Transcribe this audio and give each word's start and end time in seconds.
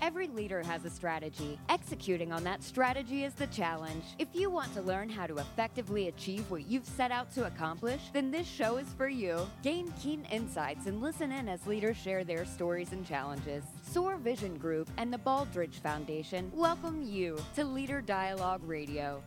Every 0.00 0.28
leader 0.28 0.62
has 0.62 0.84
a 0.84 0.90
strategy. 0.90 1.58
Executing 1.68 2.32
on 2.32 2.44
that 2.44 2.62
strategy 2.62 3.24
is 3.24 3.34
the 3.34 3.48
challenge. 3.48 4.04
If 4.18 4.28
you 4.32 4.48
want 4.48 4.72
to 4.74 4.82
learn 4.82 5.08
how 5.08 5.26
to 5.26 5.38
effectively 5.38 6.06
achieve 6.06 6.48
what 6.50 6.66
you've 6.66 6.86
set 6.86 7.10
out 7.10 7.32
to 7.34 7.46
accomplish, 7.46 8.00
then 8.12 8.30
this 8.30 8.46
show 8.46 8.76
is 8.76 8.86
for 8.96 9.08
you. 9.08 9.46
Gain 9.62 9.92
keen 10.00 10.24
insights 10.30 10.86
and 10.86 11.02
listen 11.02 11.32
in 11.32 11.48
as 11.48 11.66
leaders 11.66 11.96
share 11.96 12.22
their 12.22 12.44
stories 12.44 12.92
and 12.92 13.04
challenges. 13.04 13.64
SOAR 13.82 14.18
Vision 14.18 14.56
Group 14.56 14.88
and 14.98 15.12
the 15.12 15.18
Baldrige 15.18 15.80
Foundation 15.80 16.50
welcome 16.54 17.02
you 17.02 17.36
to 17.56 17.64
Leader 17.64 18.00
Dialogue 18.00 18.62
Radio. 18.64 19.20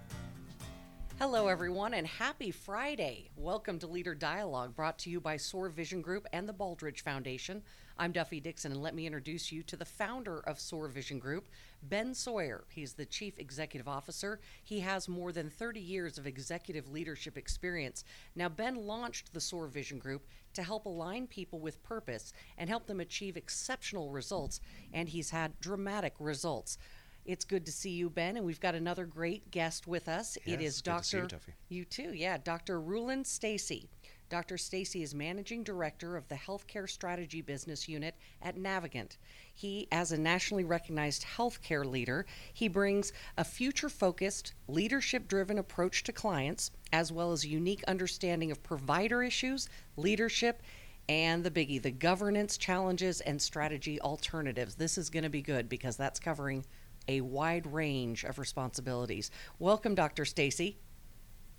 Hello, 1.21 1.47
everyone, 1.49 1.93
and 1.93 2.07
happy 2.07 2.49
Friday. 2.49 3.29
Welcome 3.35 3.77
to 3.77 3.85
Leader 3.85 4.15
Dialogue, 4.15 4.75
brought 4.75 4.97
to 4.97 5.11
you 5.11 5.21
by 5.21 5.37
SOAR 5.37 5.69
Vision 5.69 6.01
Group 6.01 6.25
and 6.33 6.49
the 6.49 6.53
Baldrige 6.53 7.01
Foundation. 7.01 7.61
I'm 7.99 8.11
Duffy 8.11 8.39
Dixon, 8.39 8.71
and 8.71 8.81
let 8.81 8.95
me 8.95 9.05
introduce 9.05 9.51
you 9.51 9.61
to 9.61 9.77
the 9.77 9.85
founder 9.85 10.39
of 10.39 10.59
SOAR 10.59 10.87
Vision 10.87 11.19
Group, 11.19 11.47
Ben 11.83 12.15
Sawyer. 12.15 12.63
He's 12.69 12.93
the 12.93 13.05
Chief 13.05 13.37
Executive 13.37 13.87
Officer. 13.87 14.39
He 14.63 14.79
has 14.79 15.07
more 15.07 15.31
than 15.31 15.51
30 15.51 15.79
years 15.79 16.17
of 16.17 16.25
executive 16.25 16.89
leadership 16.89 17.37
experience. 17.37 18.03
Now, 18.35 18.49
Ben 18.49 18.87
launched 18.87 19.31
the 19.31 19.41
SOAR 19.41 19.67
Vision 19.67 19.99
Group 19.99 20.25
to 20.55 20.63
help 20.63 20.87
align 20.87 21.27
people 21.27 21.59
with 21.59 21.83
purpose 21.83 22.33
and 22.57 22.67
help 22.67 22.87
them 22.87 22.99
achieve 22.99 23.37
exceptional 23.37 24.09
results, 24.09 24.59
and 24.91 25.07
he's 25.07 25.29
had 25.29 25.59
dramatic 25.59 26.15
results. 26.17 26.79
It's 27.25 27.45
good 27.45 27.65
to 27.65 27.71
see 27.71 27.91
you, 27.91 28.09
Ben, 28.09 28.37
and 28.37 28.45
we've 28.45 28.59
got 28.59 28.75
another 28.75 29.05
great 29.05 29.51
guest 29.51 29.87
with 29.87 30.07
us. 30.07 30.37
Yes, 30.45 30.53
it 30.53 30.61
is 30.63 30.81
good 30.81 31.03
to 31.03 31.17
you, 31.17 31.27
Dr. 31.27 31.53
You 31.69 31.85
too, 31.85 32.13
yeah. 32.13 32.37
Dr. 32.37 32.81
Rulon 32.81 33.23
Stacey. 33.23 33.89
Dr. 34.29 34.57
Stacey 34.57 35.03
is 35.03 35.13
managing 35.13 35.61
director 35.61 36.15
of 36.15 36.25
the 36.29 36.35
Healthcare 36.35 36.89
Strategy 36.89 37.41
Business 37.41 37.89
Unit 37.89 38.15
at 38.41 38.55
Navigant. 38.55 39.17
He, 39.53 39.89
as 39.91 40.13
a 40.13 40.17
nationally 40.17 40.63
recognized 40.63 41.25
healthcare 41.25 41.85
leader, 41.85 42.25
he 42.53 42.69
brings 42.69 43.11
a 43.37 43.43
future-focused, 43.43 44.53
leadership-driven 44.69 45.57
approach 45.57 46.03
to 46.03 46.13
clients, 46.13 46.71
as 46.93 47.11
well 47.11 47.33
as 47.33 47.43
a 47.43 47.49
unique 47.49 47.83
understanding 47.89 48.51
of 48.51 48.63
provider 48.63 49.21
issues, 49.21 49.67
leadership, 49.97 50.63
and 51.09 51.43
the 51.43 51.51
biggie, 51.51 51.81
the 51.81 51.91
governance 51.91 52.57
challenges 52.57 53.19
and 53.21 53.41
strategy 53.41 53.99
alternatives. 53.99 54.75
This 54.75 54.97
is 54.97 55.09
going 55.09 55.23
to 55.23 55.29
be 55.29 55.41
good 55.41 55.67
because 55.67 55.97
that's 55.97 56.21
covering 56.21 56.63
a 57.11 57.21
wide 57.21 57.71
range 57.71 58.23
of 58.23 58.39
responsibilities. 58.39 59.29
Welcome, 59.59 59.95
Dr. 59.95 60.25
Stacey. 60.25 60.77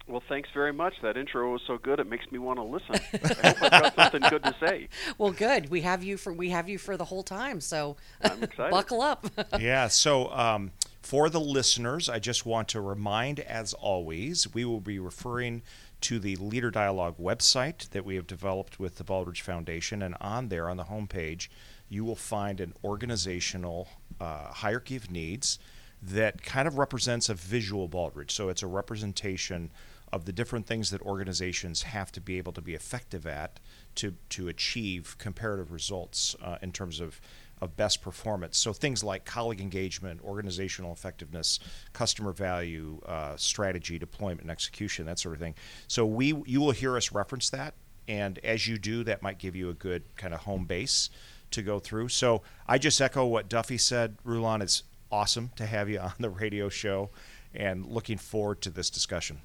Well, 0.09 0.23
thanks 0.29 0.49
very 0.53 0.73
much. 0.73 0.95
That 1.03 1.17
intro 1.17 1.53
was 1.53 1.63
so 1.67 1.79
good; 1.79 2.01
it 2.01 2.09
makes 2.09 2.31
me 2.33 2.39
want 2.39 2.59
to 2.59 2.65
listen. 2.65 2.97
I 3.45 3.49
hope 3.49 3.63
I've 3.63 3.71
got 3.71 3.95
something 3.95 4.31
good 4.31 4.43
to 4.43 4.57
say. 4.61 4.89
Well, 5.19 5.31
good. 5.31 5.71
We 5.71 5.83
have 5.83 6.03
you 6.03 6.17
for 6.17 6.33
we 6.33 6.51
have 6.51 6.69
you 6.69 6.79
for 6.79 6.97
the 6.97 7.05
whole 7.05 7.23
time, 7.23 7.61
so 7.61 7.97
I'm 8.23 8.43
excited. 8.43 8.71
buckle 8.73 9.01
up. 9.01 9.27
yeah. 9.61 9.87
So, 9.89 10.33
um, 10.33 10.73
for 11.03 11.31
the 11.31 11.41
listeners, 11.41 12.09
I 12.09 12.19
just 12.19 12.45
want 12.45 12.69
to 12.69 12.81
remind, 12.81 13.39
as 13.41 13.75
always, 13.75 14.53
we 14.53 14.65
will 14.65 14.81
be 14.81 14.99
referring 14.99 15.63
to 16.03 16.19
the 16.19 16.35
Leader 16.37 16.71
Dialogue 16.73 17.19
website 17.19 17.89
that 17.91 18.05
we 18.05 18.17
have 18.17 18.27
developed 18.27 18.81
with 18.81 18.97
the 18.97 19.05
Baldrige 19.05 19.41
Foundation, 19.41 20.03
and 20.03 20.17
on 20.21 20.49
there, 20.49 20.69
on 20.69 20.77
the 20.77 20.85
homepage, 20.85 21.49
you 21.89 22.05
will 22.05 22.17
find 22.17 22.61
an 22.61 22.73
organizational 22.83 23.87
uh, 24.23 24.53
hierarchy 24.53 24.97
of 24.97 25.11
needs 25.11 25.59
that 26.03 26.43
kind 26.43 26.67
of 26.67 26.79
represents 26.79 27.29
a 27.29 27.35
visual 27.35 27.89
Baldrige. 27.89 28.31
So, 28.31 28.49
it's 28.49 28.63
a 28.63 28.67
representation 28.67 29.71
of 30.13 30.27
the 30.27 30.33
different 30.33 30.67
things 30.67 30.91
that 30.91 31.01
organizations 31.03 31.83
have 31.83 32.13
to 32.13 32.21
be 32.21 32.37
able 32.37 32.53
to 32.53 32.61
be 32.61 32.75
effective 32.75 33.27
at 33.27 33.59
to 33.95 34.15
to 34.29 34.49
achieve 34.49 35.17
comparative 35.19 35.73
results 35.73 36.37
uh, 36.43 36.59
in 36.63 36.71
terms 36.71 37.01
of 37.01 37.21
of 37.63 37.77
best 37.77 38.03
performance. 38.03 38.59
So 38.59 38.73
things 38.73 39.05
like 39.05 39.25
colleague 39.25 39.61
engagement, 39.61 40.21
organizational 40.25 40.93
effectiveness, 40.93 41.61
customer 41.93 42.33
value, 42.33 43.01
uh, 43.07 43.37
strategy, 43.37 44.01
deployment, 44.01 44.43
and 44.43 44.51
execution, 44.51 45.07
that 45.07 45.21
sort 45.21 45.35
of 45.35 45.41
thing. 45.41 45.55
So 45.87 46.05
we 46.05 46.35
you 46.45 46.61
will 46.61 46.73
hear 46.73 46.97
us 46.97 47.13
reference 47.13 47.51
that, 47.51 47.75
and 48.07 48.39
as 48.41 48.67
you 48.67 48.79
do, 48.79 49.05
that 49.05 49.23
might 49.23 49.39
give 49.39 49.57
you 49.57 49.71
a 49.71 49.75
good 49.75 50.03
kind 50.17 50.35
of 50.35 50.41
home 50.41 50.67
base 50.67 51.09
to 51.53 51.63
go 51.63 51.79
through. 51.79 52.09
So 52.09 52.43
I 52.67 52.79
just 52.79 53.01
echo 53.01 53.27
what 53.27 53.49
Duffy 53.49 53.79
said. 53.79 54.17
Rulon, 54.25 54.63
it's 54.63 54.83
awesome 55.11 55.51
to 55.57 55.67
have 55.67 55.89
you 55.89 55.99
on 56.01 56.15
the 56.19 56.31
radio 56.31 56.69
show, 56.69 57.11
and 57.55 57.87
looking 57.87 58.19
forward 58.19 58.61
to 58.63 58.71
this 58.71 58.91
discussion. 58.91 59.41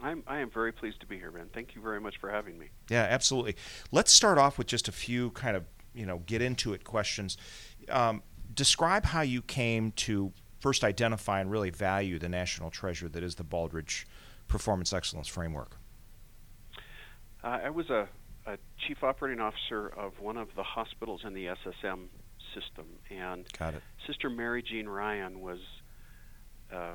I'm, 0.00 0.24
I 0.26 0.40
am 0.40 0.50
very 0.50 0.72
pleased 0.72 1.00
to 1.00 1.06
be 1.06 1.16
here, 1.16 1.30
Ben. 1.30 1.48
Thank 1.52 1.76
you 1.76 1.80
very 1.80 2.00
much 2.00 2.18
for 2.18 2.28
having 2.28 2.58
me. 2.58 2.70
Yeah, 2.90 3.06
absolutely. 3.08 3.54
Let's 3.92 4.10
start 4.10 4.36
off 4.36 4.58
with 4.58 4.66
just 4.66 4.88
a 4.88 4.92
few 4.92 5.30
kind 5.30 5.56
of 5.56 5.64
you 5.94 6.06
know 6.06 6.18
get 6.26 6.42
into 6.42 6.72
it 6.72 6.84
questions. 6.84 7.36
Um, 7.88 8.22
describe 8.54 9.04
how 9.06 9.22
you 9.22 9.42
came 9.42 9.92
to 9.92 10.32
first 10.60 10.84
identify 10.84 11.40
and 11.40 11.50
really 11.50 11.70
value 11.70 12.18
the 12.18 12.28
national 12.28 12.70
treasure 12.70 13.08
that 13.08 13.22
is 13.22 13.34
the 13.34 13.44
Baldrige 13.44 14.04
Performance 14.48 14.92
Excellence 14.92 15.28
Framework. 15.28 15.76
Uh, 17.42 17.58
I 17.64 17.70
was 17.70 17.90
a, 17.90 18.08
a 18.46 18.58
chief 18.86 19.02
operating 19.02 19.40
officer 19.40 19.88
of 19.88 20.20
one 20.20 20.36
of 20.36 20.48
the 20.56 20.62
hospitals 20.62 21.22
in 21.24 21.34
the 21.34 21.46
SSM 21.46 22.08
system, 22.54 22.86
and 23.10 23.46
Got 23.58 23.74
it. 23.74 23.82
Sister 24.06 24.28
Mary 24.28 24.62
Jean 24.62 24.88
Ryan 24.88 25.40
was 25.40 25.60
uh, 26.72 26.94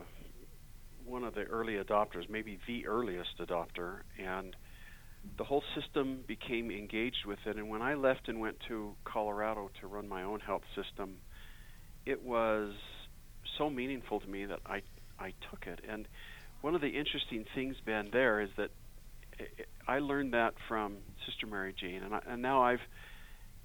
one 1.06 1.24
of 1.24 1.36
the 1.36 1.44
early 1.44 1.76
adopters, 1.76 2.30
maybe 2.30 2.60
the 2.68 2.86
earliest 2.88 3.38
adopter, 3.40 4.02
and 4.20 4.56
the 5.38 5.44
whole 5.44 5.64
system 5.76 6.24
became 6.28 6.72
engaged 6.72 7.26
with 7.26 7.40
it. 7.46 7.58
And 7.58 7.70
when 7.70 7.82
I 7.82 7.96
left 7.96 8.28
and 8.28 8.40
went 8.40 8.58
to 8.68 8.96
Colorado 9.04 9.70
to 9.82 9.88
run 9.88 10.08
my 10.08 10.24
own 10.24 10.40
health 10.40 10.64
system, 10.76 11.18
it 12.06 12.24
was 12.24 12.74
so 13.58 13.70
meaningful 13.70 14.20
to 14.20 14.28
me 14.28 14.46
that 14.46 14.60
I 14.66 14.82
I 15.20 15.34
took 15.50 15.66
it. 15.66 15.80
And 15.88 16.08
one 16.62 16.76
of 16.76 16.82
the 16.82 16.90
interesting 16.90 17.46
things, 17.56 17.76
Ben, 17.86 18.10
there 18.12 18.40
is 18.42 18.50
that 18.58 18.72
I 19.88 20.00
learned 20.00 20.34
that 20.34 20.54
from 20.68 20.98
Sister 21.26 21.48
Mary 21.48 21.74
Jean, 21.78 22.04
and, 22.04 22.14
I, 22.16 22.22
and 22.28 22.42
now 22.42 22.64
I've 22.64 22.82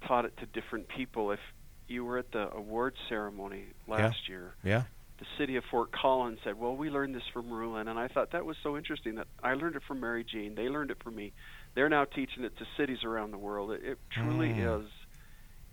taught 0.07 0.25
it 0.25 0.35
to 0.37 0.45
different 0.45 0.87
people. 0.87 1.31
If 1.31 1.39
you 1.87 2.05
were 2.05 2.17
at 2.17 2.31
the 2.31 2.51
award 2.53 2.95
ceremony 3.09 3.65
last 3.87 4.27
year, 4.29 4.55
Yeah. 4.63 4.83
the 5.17 5.25
city 5.37 5.55
of 5.57 5.63
Fort 5.65 5.91
Collins 5.91 6.39
said, 6.43 6.59
"Well, 6.59 6.75
we 6.75 6.89
learned 6.89 7.15
this 7.15 7.27
from 7.33 7.49
Rulon," 7.49 7.87
and 7.87 7.99
I 7.99 8.07
thought 8.07 8.31
that 8.31 8.45
was 8.45 8.57
so 8.63 8.77
interesting 8.77 9.15
that 9.15 9.27
I 9.41 9.53
learned 9.53 9.75
it 9.75 9.83
from 9.83 9.99
Mary 9.99 10.23
Jean. 10.23 10.55
They 10.55 10.69
learned 10.69 10.91
it 10.91 11.01
from 11.03 11.15
me. 11.15 11.33
They're 11.75 11.89
now 11.89 12.05
teaching 12.05 12.43
it 12.43 12.57
to 12.57 12.65
cities 12.77 13.03
around 13.03 13.31
the 13.31 13.37
world. 13.37 13.71
It, 13.71 13.83
it 13.83 13.97
truly 14.11 14.49
Mm. 14.53 14.83
is 14.85 14.91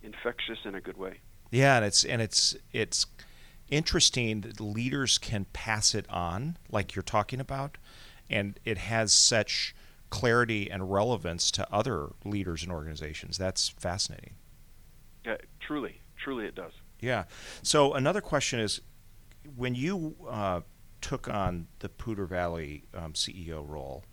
infectious 0.02 0.58
in 0.64 0.74
a 0.74 0.80
good 0.80 0.96
way. 0.96 1.20
Yeah, 1.50 1.76
and 1.76 1.84
it's 1.84 2.04
and 2.04 2.22
it's 2.22 2.56
it's 2.72 3.06
interesting 3.68 4.40
that 4.42 4.60
leaders 4.60 5.18
can 5.18 5.44
pass 5.52 5.94
it 5.94 6.08
on, 6.10 6.56
like 6.70 6.94
you're 6.96 7.02
talking 7.02 7.40
about, 7.40 7.78
and 8.28 8.58
it 8.64 8.78
has 8.78 9.12
such 9.12 9.74
clarity 10.10 10.70
and 10.70 10.92
relevance 10.92 11.50
to 11.52 11.72
other 11.72 12.10
leaders 12.24 12.62
and 12.62 12.72
organizations. 12.72 13.38
That's 13.38 13.68
fascinating. 13.68 14.34
Uh, 15.26 15.36
truly, 15.60 16.00
truly, 16.16 16.46
it 16.46 16.54
does. 16.54 16.72
Yeah. 17.00 17.24
So 17.62 17.94
another 17.94 18.20
question 18.20 18.60
is, 18.60 18.80
when 19.56 19.74
you 19.74 20.16
uh, 20.28 20.60
took 21.00 21.28
on 21.28 21.68
the 21.78 21.88
Poudre 21.88 22.28
Valley 22.28 22.84
um, 22.94 23.14
CEO 23.14 23.66
role 23.66 24.04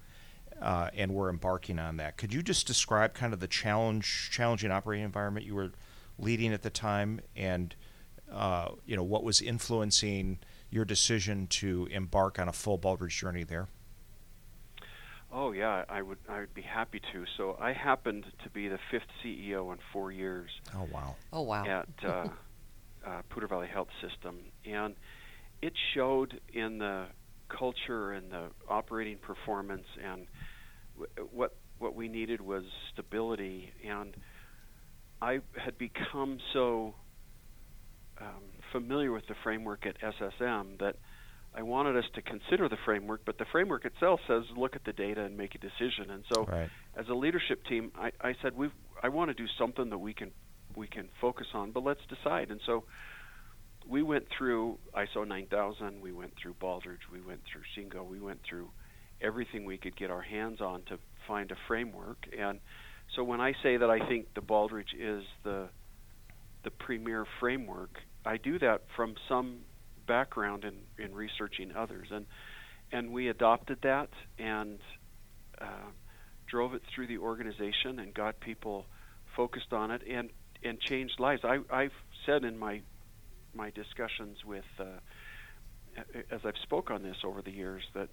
uh, 0.62 0.90
and 0.96 1.13
were 1.13 1.30
embarking 1.30 1.80
on 1.80 1.97
that, 1.97 2.18
could 2.18 2.34
you 2.34 2.41
just 2.41 2.66
describe 2.66 3.14
kind 3.14 3.34
of 3.34 3.40
the 3.40 3.47
challenge, 3.47 4.29
challenging 4.31 4.72
operating 4.72 5.03
environment 5.06 5.46
you 5.46 5.56
were 5.56 5.72
leading 6.18 6.53
at 6.53 6.64
the 6.64 6.69
time, 6.69 7.19
and 7.35 7.75
uh, 8.31 8.69
you 8.85 8.96
know 8.96 9.03
what 9.03 9.24
was 9.24 9.41
influencing 9.41 10.40
your 10.69 10.85
decision 10.85 11.47
to 11.47 11.88
embark 11.91 12.40
on 12.40 12.47
a 12.47 12.53
full 12.53 12.78
Baldrige 12.78 13.09
journey 13.09 13.44
there? 13.44 13.68
Oh 15.32 15.52
yeah, 15.52 15.84
I 15.90 16.02
would 16.02 16.20
I 16.30 16.40
would 16.40 16.54
be 16.54 16.62
happy 16.62 17.00
to. 17.14 17.26
So 17.38 17.58
I 17.60 17.74
happened 17.74 18.26
to 18.44 18.50
be 18.50 18.68
the 18.68 18.80
fifth 18.92 19.10
CEO 19.24 19.72
in 19.72 19.80
four 19.92 20.12
years 20.12 20.50
Oh 20.76 20.84
wow. 20.92 21.16
Oh 21.32 21.42
wow. 21.42 21.66
at 21.66 21.88
uh, 22.03 22.28
uh, 23.06 23.22
Poudre 23.29 23.47
Valley 23.50 23.68
Health 23.72 23.90
System, 24.02 24.38
and 24.66 24.96
it 25.62 25.74
showed 25.94 26.40
in 26.53 26.78
the 26.79 27.08
culture 27.58 28.14
and 28.14 28.32
the 28.32 28.50
operating 28.70 29.18
performance, 29.20 29.85
and 30.03 30.28
w- 30.96 31.30
what 31.32 31.52
what 31.80 31.96
we 31.96 32.08
needed 32.08 32.41
was 32.41 32.64
stability. 32.94 33.72
And 33.88 34.16
I 35.22 35.40
had 35.56 35.78
become 35.78 36.40
so 36.53 36.96
um, 38.20 38.44
familiar 38.72 39.12
with 39.12 39.26
the 39.28 39.35
framework 39.44 39.85
at 39.85 39.96
SSM 40.02 40.78
that 40.80 40.96
I 41.58 41.64
wanted 41.64 41.98
us 41.98 42.06
to 42.14 42.22
consider 42.22 42.70
the 42.70 42.78
framework, 42.86 43.22
but 43.26 43.40
the 43.40 43.46
framework 43.52 43.84
itself 43.86 44.20
says 44.28 44.44
look 44.56 44.76
at 44.76 44.86
the 44.86 44.94
data 44.94 45.24
and 45.24 45.36
make 45.36 45.56
a 45.56 45.58
decision. 45.58 46.12
And 46.12 46.24
so, 46.30 46.46
Right. 46.46 46.70
as 46.96 47.09
a 47.09 47.16
leadership 47.16 47.66
team, 47.66 47.92
I, 47.96 48.12
I 48.22 48.36
said 48.42 48.56
we 48.56 48.70
I 49.02 49.09
want 49.09 49.30
to 49.30 49.34
do 49.34 49.48
something 49.58 49.90
that 49.90 49.98
we 49.98 50.14
can 50.14 50.32
we 50.76 50.88
can 50.88 51.09
focus 51.20 51.48
on, 51.56 51.72
but 51.72 51.84
let's 51.84 52.06
decide. 52.08 52.52
And 52.52 52.62
so 52.66 52.84
we 53.88 54.04
went 54.04 54.26
through 54.38 54.78
ISO 54.96 55.28
9000, 55.28 56.02
we 56.02 56.12
went 56.12 56.34
through 56.42 56.54
Baldrige, 56.62 57.09
we 57.12 57.22
went 57.22 57.42
through 57.52 57.64
Shingo, 57.76 58.06
we 58.06 58.20
went 58.20 58.42
through 58.48 58.70
everything 59.22 59.66
we 59.66 59.78
could 59.78 59.96
get 59.96 60.12
our 60.12 60.22
hands 60.22 60.62
on 60.62 60.84
to 60.84 61.00
find 61.28 61.52
a 61.52 61.56
framework. 61.68 62.28
And 62.38 62.59
so 63.16 63.24
when 63.24 63.42
I 63.42 63.54
say 63.64 63.78
that 63.78 63.90
I 63.90 64.08
think 64.08 64.34
the 64.36 64.42
Baldrige 64.42 64.94
is 65.00 65.24
the 65.44 65.70
the 66.64 66.72
premier 66.72 67.26
framework, 67.40 67.98
I 68.26 68.38
do 68.38 68.59
that 68.59 68.82
from 68.96 69.16
some 69.28 69.59
background 70.08 70.64
in, 70.64 71.04
in 71.04 71.14
researching 71.14 71.72
others, 71.76 72.08
and 72.12 72.26
and 72.92 73.12
we 73.12 73.28
adopted 73.28 73.80
that 73.84 74.09
and 74.40 74.80
uh, 75.59 75.90
drove 76.48 76.74
it 76.74 76.82
through 76.94 77.08
the 77.08 77.18
organization 77.18 78.00
and 78.00 78.14
got 78.14 78.40
people 78.40 78.86
focused 79.36 79.74
on 79.74 79.92
it 79.92 80.02
and 80.09 80.30
and 80.64 80.80
changed 80.80 81.20
lives. 81.20 81.42
I, 81.44 81.59
I've 81.70 81.94
said 82.26 82.44
in 82.44 82.58
my 82.58 82.82
my 83.54 83.70
discussions 83.72 84.44
with 84.46 84.66
uh, 84.80 84.86
as 86.32 86.42
I've 86.46 86.58
spoke 86.64 86.92
on 86.92 87.04
this 87.04 87.18
over 87.24 87.42
the 87.42 87.52
years 87.52 87.84
that 87.94 88.09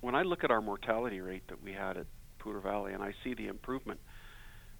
when 0.00 0.14
I 0.14 0.22
look 0.22 0.44
at 0.44 0.50
our 0.50 0.60
mortality 0.60 1.20
rate 1.20 1.48
that 1.48 1.62
we 1.62 1.72
had 1.72 1.96
at 1.96 2.06
Poudre 2.38 2.62
Valley 2.62 2.92
and 2.92 3.02
I 3.02 3.14
see 3.24 3.34
the 3.34 3.46
improvement 3.46 4.00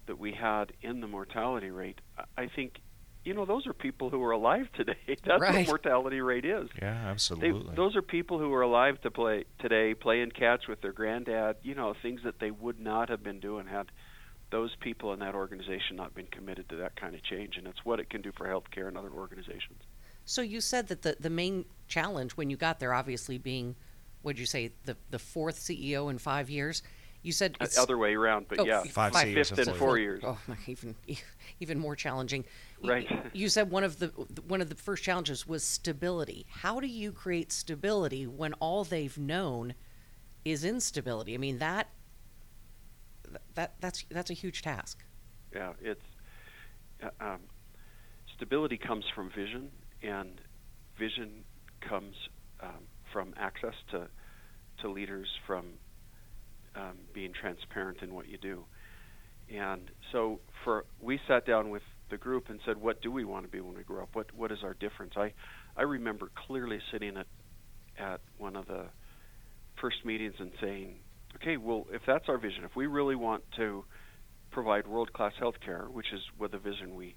that 0.05 0.17
we 0.19 0.31
had 0.31 0.71
in 0.81 1.01
the 1.01 1.07
mortality 1.07 1.71
rate, 1.71 1.99
I 2.37 2.47
think 2.47 2.79
you 3.27 3.33
know 3.33 3.45
those 3.45 3.67
are 3.67 3.73
people 3.73 4.09
who 4.09 4.23
are 4.23 4.31
alive 4.31 4.69
today. 4.73 4.95
That's 5.25 5.41
right. 5.41 5.55
what 5.55 5.67
mortality 5.67 6.21
rate 6.21 6.45
is. 6.45 6.69
Yeah, 6.81 6.93
They, 7.03 7.09
absolutely. 7.09 7.75
those 7.75 7.95
are 7.97 8.01
people 8.01 8.39
who 8.39 8.53
are 8.53 8.61
alive 8.61 9.01
to 9.01 9.11
play 9.11 9.43
today, 9.59 9.93
playing 9.93 10.31
catch 10.31 10.67
with 10.69 10.81
their 10.81 10.93
granddad. 10.93 11.57
You 11.61 11.75
know, 11.75 11.93
things 12.01 12.21
that 12.23 12.39
they 12.39 12.51
would 12.51 12.79
not 12.79 13.09
have 13.09 13.21
been 13.23 13.39
doing 13.41 13.67
had 13.67 13.87
those 14.49 14.73
people 14.79 15.11
in 15.11 15.19
that 15.19 15.35
organization 15.35 15.97
not 15.97 16.15
been 16.15 16.27
committed 16.27 16.69
to 16.69 16.77
that 16.77 16.95
kind 16.95 17.13
of 17.15 17.21
change. 17.23 17.57
And 17.57 17.67
it's 17.67 17.83
what 17.83 17.99
it 17.99 18.09
can 18.09 18.21
do 18.21 18.31
for 18.31 18.47
healthcare 18.47 18.87
and 18.87 18.97
other 18.97 19.11
organizations. 19.11 19.81
So 20.23 20.41
you 20.41 20.61
said 20.61 20.87
that 20.87 21.01
the, 21.01 21.17
the 21.19 21.29
main 21.29 21.65
challenge 21.89 22.31
when 22.37 22.49
you 22.49 22.55
got 22.55 22.79
there, 22.79 22.93
obviously 22.93 23.37
being, 23.37 23.75
what 24.21 24.35
did 24.35 24.39
you 24.39 24.45
say, 24.45 24.71
the, 24.85 24.95
the 25.09 25.19
fourth 25.19 25.59
CEO 25.59 26.09
in 26.09 26.17
five 26.17 26.49
years? 26.49 26.81
You 27.23 27.33
said 27.33 27.57
Uh, 27.59 27.65
it's 27.65 27.77
Other 27.77 27.97
way 27.97 28.15
around, 28.15 28.45
but 28.47 28.59
Oh, 28.59 28.63
yeah, 28.65 28.83
Five 28.83 29.11
Five- 29.11 29.27
CEOs 29.27 29.49
fifth 29.49 29.59
in 29.59 29.67
employees. 29.69 29.79
four 29.79 29.97
years. 29.97 30.21
Oh, 30.23 30.37
even 30.67 30.95
even 31.59 31.77
more 31.79 31.95
challenging. 31.95 32.45
Right. 32.83 33.07
You 33.33 33.49
said 33.49 33.69
one 33.69 33.83
of 33.83 33.99
the 33.99 34.07
one 34.47 34.61
of 34.61 34.69
the 34.69 34.75
first 34.75 35.03
challenges 35.03 35.47
was 35.47 35.63
stability. 35.63 36.45
How 36.49 36.79
do 36.79 36.87
you 36.87 37.11
create 37.11 37.51
stability 37.51 38.25
when 38.25 38.53
all 38.53 38.83
they've 38.83 39.17
known 39.17 39.75
is 40.43 40.63
instability? 40.63 41.33
I 41.35 41.37
mean 41.37 41.59
that 41.59 41.89
that 43.55 43.73
that's 43.79 44.05
that's 44.09 44.29
a 44.29 44.33
huge 44.33 44.61
task. 44.61 45.03
yeah, 45.53 45.73
it's 45.81 46.01
uh, 47.03 47.09
um, 47.19 47.41
stability 48.35 48.77
comes 48.77 49.05
from 49.13 49.29
vision, 49.29 49.69
and 50.01 50.41
vision 50.97 51.43
comes 51.81 52.15
um, 52.61 52.87
from 53.11 53.33
access 53.37 53.75
to 53.91 54.07
to 54.81 54.89
leaders, 54.89 55.27
from 55.45 55.65
um, 56.75 56.97
being 57.13 57.33
transparent 57.33 58.01
in 58.01 58.13
what 58.13 58.27
you 58.27 58.37
do. 58.37 58.65
And 59.53 59.89
so, 60.11 60.39
for 60.63 60.85
we 60.99 61.19
sat 61.27 61.45
down 61.45 61.69
with 61.69 61.83
the 62.09 62.17
group 62.17 62.49
and 62.49 62.59
said, 62.65 62.77
"What 62.77 63.01
do 63.01 63.11
we 63.11 63.25
want 63.25 63.45
to 63.45 63.51
be 63.51 63.59
when 63.59 63.75
we 63.75 63.83
grow 63.83 64.03
up? 64.03 64.09
What 64.13 64.33
what 64.33 64.51
is 64.51 64.59
our 64.63 64.73
difference?" 64.73 65.13
I 65.17 65.33
I 65.75 65.83
remember 65.83 66.29
clearly 66.47 66.79
sitting 66.91 67.17
at 67.17 67.27
at 67.97 68.21
one 68.37 68.55
of 68.55 68.67
the 68.67 68.85
first 69.81 70.05
meetings 70.05 70.35
and 70.39 70.51
saying, 70.61 70.99
"Okay, 71.35 71.57
well, 71.57 71.87
if 71.91 72.01
that's 72.05 72.29
our 72.29 72.37
vision, 72.37 72.63
if 72.63 72.75
we 72.75 72.87
really 72.87 73.15
want 73.15 73.43
to 73.57 73.85
provide 74.51 74.87
world-class 74.87 75.33
health 75.37 75.59
care, 75.59 75.85
which 75.85 76.11
is 76.13 76.21
what 76.37 76.51
the 76.51 76.57
vision 76.57 76.95
we 76.95 77.15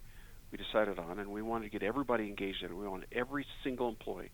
we 0.51 0.59
decided 0.59 0.99
on, 0.99 1.19
and 1.21 1.31
we 1.31 1.43
wanted 1.43 1.71
to 1.71 1.71
get 1.71 1.83
everybody 1.83 2.27
engaged 2.27 2.63
in 2.63 2.71
it. 2.71 2.77
We 2.77 2.89
wanted 2.89 3.09
every 3.13 3.47
single 3.63 3.89
employee 3.89 4.31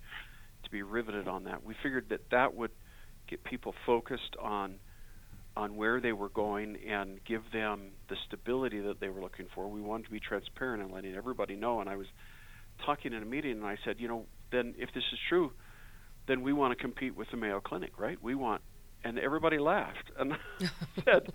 to 0.65 0.71
be 0.71 0.83
riveted 0.83 1.29
on 1.29 1.45
that. 1.45 1.63
We 1.63 1.75
figured 1.83 2.09
that 2.09 2.31
that 2.31 2.55
would 2.55 2.71
get 3.29 3.45
people 3.45 3.75
focused 3.85 4.37
on 4.41 4.79
on 5.57 5.75
where 5.77 6.01
they 6.01 6.13
were 6.13 6.29
going 6.29 6.77
and 6.87 7.19
give 7.25 7.43
them 7.53 7.93
the 8.09 8.17
stability 8.27 8.81
that 8.81 9.01
they 9.01 9.09
were 9.09 9.21
looking 9.21 9.47
for. 9.55 9.69
We 9.69 9.81
wanted 9.81 10.05
to 10.05 10.11
be 10.11 10.21
transparent 10.21 10.83
and 10.83 10.93
letting 10.93 11.15
everybody 11.15 11.57
know. 11.57 11.81
And 11.81 11.89
I 11.89 11.97
was 11.97 12.07
talking 12.85 13.13
in 13.13 13.23
a 13.23 13.27
meeting, 13.27 13.53
and 13.53 13.65
I 13.65 13.79
said, 13.85 13.97
you 13.99 14.07
know, 14.07 14.27
then 14.53 14.75
if 14.79 14.93
this 14.93 15.05
is 15.13 15.19
true, 15.29 15.53
then 16.29 16.43
we 16.43 16.53
want 16.53 16.77
to 16.77 16.83
compete 16.83 17.17
with 17.17 17.31
the 17.31 17.37
Mayo 17.37 17.61
Clinic, 17.61 17.99
right? 17.99 18.23
We 18.23 18.35
want, 18.35 18.61
and 19.03 19.19
everybody 19.19 19.59
laughed, 19.59 20.11
and 20.19 20.37
said, 21.05 21.33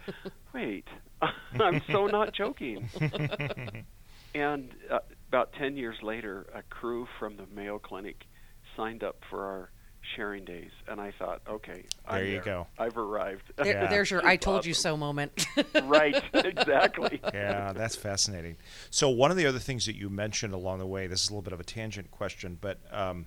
wait, 0.53 0.85
I'm 1.59 1.81
so 1.91 2.05
not 2.05 2.33
joking. 2.33 2.89
and 4.35 4.69
uh, 4.89 4.99
about 5.29 5.53
10 5.53 5.77
years 5.77 5.97
later, 6.03 6.45
a 6.53 6.61
crew 6.63 7.07
from 7.17 7.37
the 7.37 7.45
Mayo 7.53 7.79
Clinic 7.79 8.25
signed 8.77 9.03
up 9.03 9.17
for 9.29 9.45
our 9.45 9.71
sharing 10.15 10.43
days, 10.45 10.71
and 10.87 10.99
I 10.99 11.11
thought, 11.11 11.41
okay, 11.47 11.83
I'm 12.07 12.15
There 12.17 12.25
you 12.25 12.31
there. 12.33 12.41
go. 12.43 12.67
I've 12.77 12.97
arrived. 12.97 13.53
There, 13.55 13.65
Yeah. 13.67 13.87
There's 13.87 14.11
your 14.11 14.25
"I 14.25 14.35
told 14.35 14.65
you 14.65 14.73
so" 14.73 14.97
moment. 14.97 15.45
right, 15.83 16.21
exactly. 16.33 17.21
yeah, 17.33 17.71
that's 17.73 17.95
fascinating. 17.95 18.57
So 18.89 19.09
one 19.09 19.31
of 19.31 19.37
the 19.37 19.45
other 19.45 19.59
things 19.59 19.85
that 19.85 19.95
you 19.95 20.09
mentioned 20.09 20.53
along 20.53 20.79
the 20.79 20.87
way, 20.87 21.07
this 21.07 21.23
is 21.23 21.29
a 21.29 21.33
little 21.33 21.43
bit 21.43 21.53
of 21.53 21.59
a 21.59 21.63
tangent 21.63 22.11
question, 22.11 22.57
but 22.59 22.79
um, 22.91 23.25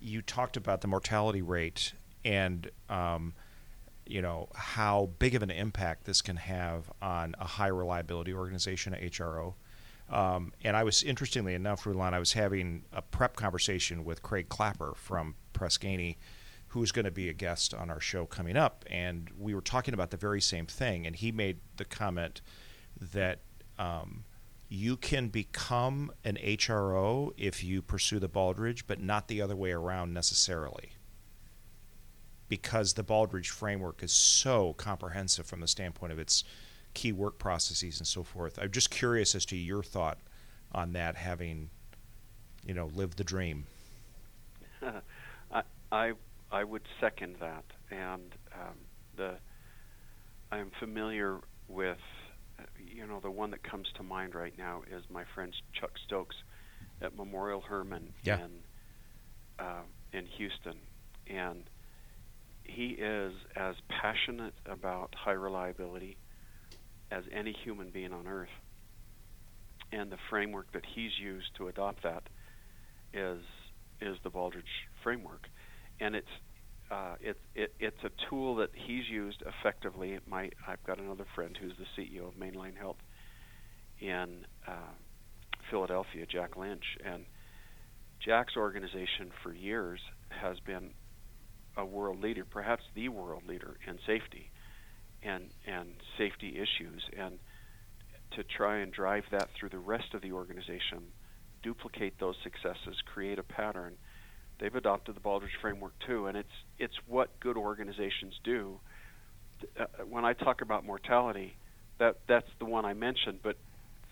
you 0.00 0.22
talked 0.22 0.56
about 0.56 0.80
the 0.80 0.88
mortality 0.88 1.42
rate 1.42 1.92
and 2.24 2.70
um, 2.88 3.34
you 4.06 4.22
know 4.22 4.48
how 4.54 5.10
big 5.18 5.34
of 5.34 5.42
an 5.42 5.50
impact 5.50 6.04
this 6.04 6.22
can 6.22 6.36
have 6.36 6.90
on 7.02 7.34
a 7.38 7.44
high 7.44 7.66
reliability 7.68 8.32
organization, 8.32 8.94
HRO. 8.94 9.54
Um, 10.10 10.54
and 10.64 10.74
I 10.74 10.84
was 10.84 11.02
interestingly 11.02 11.52
enough, 11.54 11.84
Rulon, 11.84 12.14
I 12.14 12.18
was 12.18 12.32
having 12.32 12.84
a 12.94 13.02
prep 13.02 13.36
conversation 13.36 14.04
with 14.06 14.22
Craig 14.22 14.48
Clapper 14.48 14.94
from 14.96 15.34
Press 15.58 15.76
Ganey, 15.76 16.16
who's 16.68 16.92
going 16.92 17.04
to 17.04 17.10
be 17.10 17.28
a 17.28 17.32
guest 17.32 17.74
on 17.74 17.90
our 17.90 18.00
show 18.00 18.26
coming 18.26 18.56
up, 18.56 18.84
and 18.88 19.28
we 19.36 19.54
were 19.54 19.60
talking 19.60 19.92
about 19.92 20.10
the 20.10 20.16
very 20.16 20.40
same 20.40 20.66
thing. 20.66 21.06
And 21.06 21.16
he 21.16 21.32
made 21.32 21.58
the 21.76 21.84
comment 21.84 22.40
that 23.12 23.40
um, 23.78 24.24
you 24.68 24.96
can 24.96 25.28
become 25.28 26.12
an 26.24 26.36
HRO 26.36 27.32
if 27.36 27.64
you 27.64 27.82
pursue 27.82 28.20
the 28.20 28.28
Baldrige, 28.28 28.84
but 28.86 29.00
not 29.00 29.26
the 29.26 29.42
other 29.42 29.56
way 29.56 29.72
around 29.72 30.14
necessarily. 30.14 30.92
Because 32.48 32.94
the 32.94 33.04
Baldrige 33.04 33.48
framework 33.48 34.02
is 34.02 34.12
so 34.12 34.74
comprehensive 34.74 35.46
from 35.46 35.60
the 35.60 35.68
standpoint 35.68 36.12
of 36.12 36.18
its 36.18 36.44
key 36.94 37.12
work 37.12 37.38
processes 37.38 37.98
and 37.98 38.06
so 38.06 38.22
forth. 38.22 38.58
I'm 38.60 38.70
just 38.70 38.90
curious 38.90 39.34
as 39.34 39.44
to 39.46 39.56
your 39.56 39.82
thought 39.82 40.18
on 40.72 40.92
that, 40.92 41.16
having, 41.16 41.70
you 42.64 42.74
know, 42.74 42.86
lived 42.94 43.18
the 43.18 43.24
dream. 43.24 43.66
I, 45.90 46.12
I 46.50 46.64
would 46.64 46.82
second 47.00 47.36
that, 47.40 47.64
and 47.90 48.34
um, 48.54 48.76
the 49.16 49.38
I 50.50 50.58
am 50.58 50.70
familiar 50.80 51.40
with, 51.68 51.98
you 52.78 53.06
know, 53.06 53.20
the 53.20 53.30
one 53.30 53.50
that 53.50 53.62
comes 53.62 53.86
to 53.96 54.02
mind 54.02 54.34
right 54.34 54.56
now 54.56 54.82
is 54.90 55.02
my 55.10 55.24
friend 55.34 55.52
Chuck 55.78 55.92
Stokes 56.04 56.36
at 57.02 57.14
Memorial 57.16 57.60
Hermann 57.60 58.12
Yeah. 58.22 58.38
in 58.38 58.50
uh, 59.58 59.82
in 60.12 60.26
Houston, 60.38 60.78
and 61.26 61.64
he 62.64 62.88
is 62.98 63.32
as 63.56 63.74
passionate 63.88 64.54
about 64.66 65.14
high 65.14 65.32
reliability 65.32 66.18
as 67.10 67.24
any 67.32 67.52
human 67.64 67.90
being 67.90 68.12
on 68.12 68.26
earth. 68.26 68.48
And 69.92 70.12
the 70.12 70.18
framework 70.30 70.70
that 70.72 70.84
he's 70.94 71.12
used 71.20 71.48
to 71.56 71.68
adopt 71.68 72.02
that 72.02 72.28
is 73.12 73.42
is 74.00 74.16
the 74.22 74.30
Baldrige 74.30 74.62
framework, 75.02 75.48
and 76.00 76.14
it's 76.14 76.26
uh, 76.90 77.16
it's 77.20 77.38
it, 77.54 77.74
it's 77.78 78.02
a 78.04 78.10
tool 78.30 78.56
that 78.56 78.70
he's 78.74 79.08
used 79.10 79.42
effectively. 79.46 80.18
My 80.26 80.50
I've 80.66 80.82
got 80.84 80.98
another 80.98 81.26
friend 81.34 81.56
who's 81.60 81.74
the 81.78 82.02
CEO 82.02 82.28
of 82.28 82.36
Main 82.38 82.54
Line 82.54 82.74
Health 82.78 82.96
in 84.00 84.46
uh, 84.66 84.92
Philadelphia, 85.70 86.24
Jack 86.26 86.56
Lynch, 86.56 86.84
and 87.04 87.24
Jack's 88.24 88.56
organization 88.56 89.30
for 89.42 89.52
years 89.52 90.00
has 90.30 90.58
been 90.60 90.90
a 91.76 91.84
world 91.84 92.20
leader, 92.20 92.44
perhaps 92.44 92.82
the 92.94 93.08
world 93.08 93.42
leader 93.46 93.76
in 93.86 93.98
safety 94.06 94.50
and 95.22 95.50
and 95.66 95.90
safety 96.16 96.56
issues, 96.56 97.02
and 97.18 97.38
to 98.36 98.42
try 98.44 98.78
and 98.78 98.92
drive 98.92 99.24
that 99.30 99.48
through 99.58 99.70
the 99.70 99.78
rest 99.78 100.14
of 100.14 100.22
the 100.22 100.32
organization, 100.32 101.02
duplicate 101.62 102.14
those 102.20 102.36
successes, 102.42 102.96
create 103.12 103.38
a 103.38 103.42
pattern. 103.42 103.94
They've 104.60 104.74
adopted 104.74 105.14
the 105.14 105.20
Baldrige 105.20 105.56
framework 105.60 105.92
too, 106.06 106.26
and 106.26 106.36
it's 106.36 106.48
it's 106.78 106.94
what 107.06 107.38
good 107.40 107.56
organizations 107.56 108.34
do. 108.42 108.80
Uh, 109.78 109.86
when 110.08 110.24
I 110.24 110.32
talk 110.32 110.62
about 110.62 110.84
mortality, 110.84 111.56
that 111.98 112.16
that's 112.26 112.48
the 112.58 112.64
one 112.64 112.84
I 112.84 112.94
mentioned, 112.94 113.40
but 113.42 113.56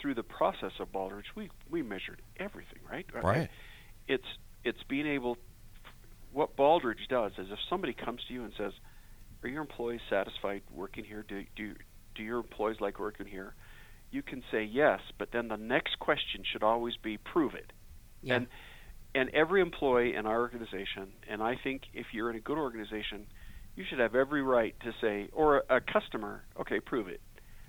through 0.00 0.14
the 0.14 0.22
process 0.22 0.72
of 0.78 0.92
Baldrige, 0.92 1.34
we 1.34 1.50
we 1.70 1.82
measured 1.82 2.22
everything, 2.38 2.78
right? 2.88 3.06
Right. 3.12 3.48
It's 4.08 4.26
it's 4.64 4.82
being 4.88 5.06
able. 5.06 5.36
What 6.32 6.56
Baldrige 6.56 7.08
does 7.08 7.32
is, 7.38 7.48
if 7.50 7.58
somebody 7.68 7.94
comes 7.94 8.20
to 8.28 8.34
you 8.34 8.44
and 8.44 8.52
says, 8.56 8.72
"Are 9.42 9.48
your 9.48 9.62
employees 9.62 10.00
satisfied 10.10 10.62
working 10.70 11.04
here? 11.04 11.24
Do 11.26 11.44
do 11.56 11.74
do 12.14 12.22
your 12.22 12.38
employees 12.38 12.80
like 12.80 12.98
working 13.00 13.26
here?" 13.26 13.54
You 14.12 14.22
can 14.22 14.44
say 14.52 14.62
yes, 14.62 15.00
but 15.18 15.32
then 15.32 15.48
the 15.48 15.56
next 15.56 15.98
question 15.98 16.44
should 16.44 16.62
always 16.62 16.96
be, 16.96 17.18
"Prove 17.18 17.54
it." 17.54 17.72
Yeah. 18.22 18.36
And 18.36 18.46
and 19.16 19.30
every 19.30 19.62
employee 19.62 20.14
in 20.14 20.26
our 20.26 20.38
organization, 20.38 21.08
and 21.28 21.42
I 21.42 21.56
think 21.56 21.82
if 21.94 22.06
you're 22.12 22.28
in 22.28 22.36
a 22.36 22.40
good 22.40 22.58
organization, 22.58 23.26
you 23.74 23.84
should 23.88 23.98
have 23.98 24.14
every 24.14 24.42
right 24.42 24.74
to 24.80 24.92
say, 25.00 25.28
or 25.32 25.64
a 25.70 25.80
customer, 25.80 26.44
okay, 26.60 26.80
prove 26.80 27.08
it. 27.08 27.20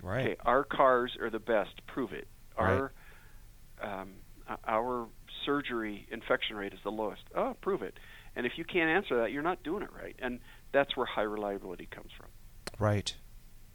Right. 0.03 0.25
Okay, 0.25 0.35
our 0.45 0.65
cars 0.65 1.17
are 1.21 1.29
the 1.29 1.39
best. 1.39 1.71
Prove 1.87 2.11
it. 2.11 2.27
Our 2.57 2.91
um, 3.81 4.15
surgery 5.45 6.07
infection 6.11 6.57
rate 6.57 6.73
is 6.73 6.79
the 6.83 6.91
lowest. 6.91 7.21
Oh, 7.33 7.55
prove 7.61 7.81
it. 7.81 7.97
And 8.35 8.45
if 8.45 8.53
you 8.57 8.65
can't 8.65 8.89
answer 8.89 9.17
that, 9.21 9.31
you're 9.31 9.43
not 9.43 9.63
doing 9.63 9.83
it 9.83 9.89
right. 9.93 10.15
And 10.19 10.39
that's 10.73 10.97
where 10.97 11.05
high 11.05 11.21
reliability 11.21 11.87
comes 11.89 12.11
from. 12.17 12.27
Right. 12.77 13.15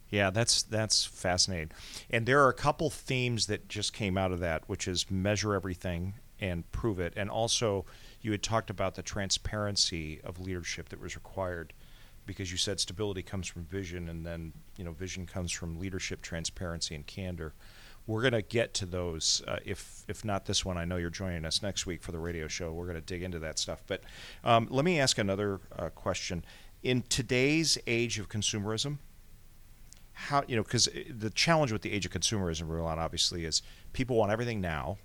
Yeah, 0.09 0.29
that's 0.29 0.61
that's 0.61 1.05
fascinating. 1.05 1.71
And 2.09 2.25
there 2.27 2.43
are 2.43 2.49
a 2.49 2.53
couple 2.53 2.89
themes 2.91 3.47
that 3.47 3.67
just 3.67 3.93
came 3.93 4.17
out 4.17 4.31
of 4.31 4.39
that, 4.41 4.69
which 4.69 4.87
is 4.87 5.09
measure 5.09 5.55
everything 5.55 6.13
and 6.43 6.69
prove 6.73 6.99
it. 6.99 7.13
And 7.15 7.29
also 7.29 7.85
you 8.21 8.31
had 8.31 8.43
talked 8.43 8.69
about 8.69 8.95
the 8.95 9.01
transparency 9.01 10.19
of 10.25 10.41
leadership 10.41 10.89
that 10.89 10.99
was 10.99 11.15
required 11.15 11.71
because 12.25 12.51
you 12.51 12.57
said 12.57 12.81
stability 12.81 13.23
comes 13.23 13.47
from 13.47 13.63
vision 13.63 14.09
and 14.09 14.25
then, 14.25 14.51
you 14.75 14.83
know, 14.83 14.91
vision 14.91 15.25
comes 15.25 15.53
from 15.53 15.79
leadership, 15.79 16.21
transparency 16.21 16.95
and 16.95 17.07
candor. 17.07 17.53
We're 18.07 18.21
going 18.21 18.33
to 18.33 18.41
get 18.41 18.73
to 18.75 18.85
those. 18.85 19.41
Uh, 19.47 19.59
if 19.63 20.03
if 20.09 20.25
not 20.25 20.45
this 20.45 20.65
one, 20.65 20.77
I 20.77 20.83
know 20.83 20.97
you're 20.97 21.09
joining 21.09 21.45
us 21.45 21.61
next 21.61 21.85
week 21.85 22.03
for 22.03 22.11
the 22.11 22.19
radio 22.19 22.49
show. 22.49 22.73
We're 22.73 22.87
going 22.87 22.95
to 22.95 23.01
dig 23.01 23.23
into 23.23 23.39
that 23.39 23.57
stuff. 23.57 23.81
But 23.87 24.01
um, 24.43 24.67
let 24.69 24.83
me 24.83 24.99
ask 24.99 25.17
another 25.17 25.61
uh, 25.79 25.87
question. 25.87 26.43
In 26.81 27.03
today's 27.03 27.77
age 27.87 28.19
of 28.19 28.27
consumerism, 28.27 28.97
how 30.11 30.43
you 30.49 30.57
know 30.57 30.63
because 30.63 30.89
the 31.09 31.29
challenge 31.29 31.71
with 31.71 31.81
the 31.81 31.93
age 31.93 32.05
of 32.05 32.11
consumerism, 32.11 32.67
Rulon, 32.67 32.99
obviously, 32.99 33.45
is 33.45 33.61
people 33.93 34.17
want 34.17 34.33
everything 34.33 34.59
now. 34.59 34.97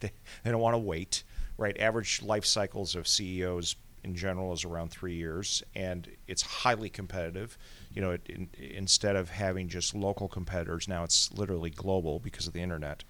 They, 0.00 0.12
they 0.44 0.50
don't 0.50 0.60
want 0.60 0.74
to 0.74 0.78
wait. 0.78 1.24
Right? 1.56 1.78
Average 1.78 2.22
life 2.22 2.46
cycles 2.46 2.94
of 2.94 3.06
CEOs 3.06 3.76
in 4.02 4.14
general 4.14 4.52
is 4.52 4.64
around 4.64 4.90
three 4.90 5.14
years, 5.14 5.62
and 5.74 6.08
it's 6.26 6.42
highly 6.42 6.88
competitive. 6.88 7.58
You 7.92 8.02
know, 8.02 8.10
it, 8.12 8.22
in, 8.28 8.48
instead 8.58 9.16
of 9.16 9.30
having 9.30 9.68
just 9.68 9.94
local 9.94 10.28
competitors, 10.28 10.88
now 10.88 11.04
it's 11.04 11.32
literally 11.32 11.70
global 11.70 12.18
because 12.18 12.46
of 12.46 12.52
the 12.52 12.60
internet. 12.60 13.04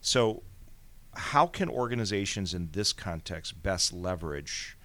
So, 0.00 0.42
how 1.14 1.46
can 1.46 1.68
organizations 1.68 2.54
in 2.54 2.70
this 2.72 2.92
context 2.92 3.62
best 3.62 3.92
leverage 3.92 4.78